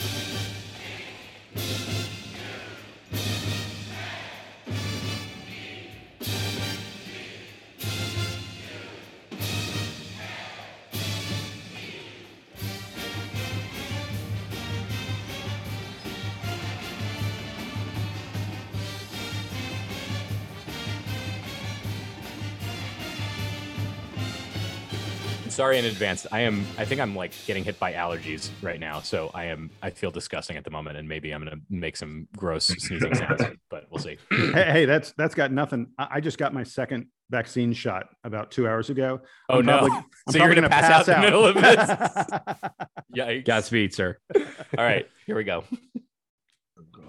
Sorry 25.59 25.77
in 25.77 25.83
advance. 25.83 26.25
I 26.31 26.39
am. 26.41 26.65
I 26.77 26.85
think 26.85 27.01
I'm 27.01 27.13
like 27.13 27.33
getting 27.45 27.65
hit 27.65 27.77
by 27.79 27.91
allergies 27.91 28.49
right 28.61 28.79
now, 28.79 29.01
so 29.01 29.29
I 29.33 29.45
am. 29.45 29.69
I 29.83 29.89
feel 29.89 30.09
disgusting 30.09 30.55
at 30.55 30.63
the 30.63 30.69
moment, 30.71 30.95
and 30.95 31.05
maybe 31.05 31.31
I'm 31.33 31.43
gonna 31.43 31.59
make 31.69 31.97
some 31.97 32.29
gross 32.37 32.67
sneezing 32.67 33.13
sounds, 33.13 33.43
but 33.69 33.83
we'll 33.91 34.01
see. 34.01 34.17
Hey, 34.29 34.71
hey, 34.71 34.85
that's 34.85 35.11
that's 35.17 35.35
got 35.35 35.51
nothing. 35.51 35.87
I 35.97 36.21
just 36.21 36.37
got 36.37 36.53
my 36.53 36.63
second 36.63 37.07
vaccine 37.29 37.73
shot 37.73 38.07
about 38.23 38.51
two 38.51 38.69
hours 38.69 38.89
ago. 38.89 39.19
Oh 39.49 39.59
I'm 39.59 39.65
no! 39.65 39.79
Probably, 39.79 39.99
so 40.29 40.37
you're 40.37 40.47
gonna, 40.47 40.55
gonna 40.55 40.69
pass, 40.69 41.05
pass, 41.05 41.09
out, 41.09 41.15
in 41.15 41.21
the 41.21 41.27
middle 41.27 41.45
of 41.45 41.55
this? 41.55 42.79
yeah, 43.13 43.33
Godspeed, 43.39 43.93
sir. 43.93 44.17
All 44.33 44.85
right, 44.85 45.09
here 45.25 45.35
we 45.35 45.43
go. 45.43 45.65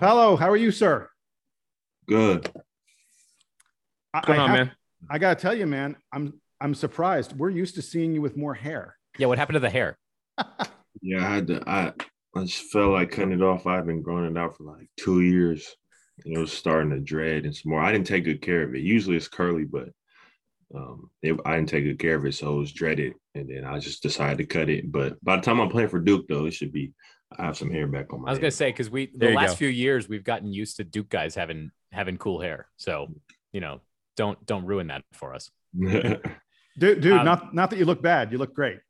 Hello, 0.01 0.35
how 0.35 0.51
are 0.51 0.57
you, 0.57 0.73
sir? 0.73 1.09
Good. 2.09 2.51
What's 4.11 4.27
going 4.27 4.41
I 4.41 4.43
on, 4.43 4.51
have, 4.51 4.59
man? 4.59 4.73
I 5.09 5.19
gotta 5.19 5.41
tell 5.41 5.55
you, 5.55 5.67
man, 5.67 5.97
I'm 6.13 6.40
I'm 6.61 6.75
surprised. 6.75 7.39
We're 7.39 7.51
used 7.51 7.75
to 7.77 7.83
seeing 7.83 8.13
you 8.13 8.21
with 8.21 8.37
more 8.37 8.55
hair. 8.55 8.97
Yeah, 9.19 9.27
what 9.27 9.39
happened 9.39 9.55
to 9.57 9.61
the 9.61 9.71
hair? 9.71 9.99
Yeah, 11.03 11.27
I 11.27 11.35
had 11.35 11.47
to. 11.47 11.63
I 11.67 11.93
I 12.37 12.45
just 12.45 12.71
felt 12.71 12.93
like 12.93 13.11
cutting 13.13 13.33
it 13.33 13.43
off. 13.43 13.67
I've 13.67 13.87
been 13.87 14.03
growing 14.03 14.31
it 14.31 14.37
out 14.39 14.57
for 14.57 14.65
like 14.65 14.89
two 14.99 15.23
years. 15.23 15.75
And 16.25 16.37
it 16.37 16.39
was 16.39 16.53
starting 16.53 16.91
to 16.91 17.01
dread 17.01 17.45
and 17.45 17.57
some 17.57 17.71
more. 17.71 17.81
I 17.81 17.93
didn't 17.93 18.07
take 18.07 18.25
good 18.25 18.43
care 18.43 18.63
of 18.63 18.75
it. 18.75 18.81
Usually 18.81 19.17
it's 19.17 19.29
curly, 19.29 19.65
but 19.65 19.89
um, 20.75 21.11
it, 21.23 21.41
I 21.47 21.57
didn't 21.57 21.71
take 21.71 21.85
good 21.85 21.99
care 21.99 22.17
of 22.17 22.27
it, 22.27 22.35
so 22.35 22.55
it 22.55 22.59
was 22.59 22.73
dreaded. 22.73 23.15
And 23.35 23.49
then 23.49 23.65
I 23.65 23.79
just 23.79 24.03
decided 24.03 24.37
to 24.39 24.45
cut 24.45 24.69
it. 24.69 24.93
But 24.93 25.23
by 25.25 25.37
the 25.37 25.43
time 25.43 25.61
I'm 25.61 25.71
playing 25.71 25.89
for 25.89 25.99
Duke, 25.99 26.27
though, 26.29 26.45
it 26.45 26.53
should 26.53 26.73
be. 26.73 26.93
I 27.39 27.45
have 27.45 27.57
some 27.57 27.71
hair 27.71 27.87
back 27.87 28.13
on 28.13 28.21
my. 28.21 28.29
I 28.29 28.31
was 28.33 28.39
head. 28.39 28.43
gonna 28.43 28.51
say 28.51 28.71
because 28.71 28.91
we 28.91 29.11
the 29.15 29.31
last 29.31 29.51
go. 29.51 29.57
few 29.57 29.69
years 29.69 30.09
we've 30.09 30.25
gotten 30.25 30.53
used 30.53 30.77
to 30.79 30.85
Duke 30.85 31.09
guys 31.09 31.35
having 31.37 31.71
having 31.93 32.19
cool 32.19 32.41
hair. 32.41 32.67
So 32.77 33.15
you 33.53 33.61
know, 33.61 33.81
don't 34.17 34.45
don't 34.45 34.67
ruin 34.67 34.89
that 34.89 35.05
for 35.13 35.33
us. 35.33 35.49
Dude, 36.81 37.03
dude 37.03 37.13
Um, 37.13 37.27
not 37.27 37.55
not 37.55 37.69
that 37.71 37.79
you 37.79 37.85
look 37.85 38.01
bad, 38.01 38.33
you 38.33 38.39
look 38.39 38.55
great. 38.55 38.81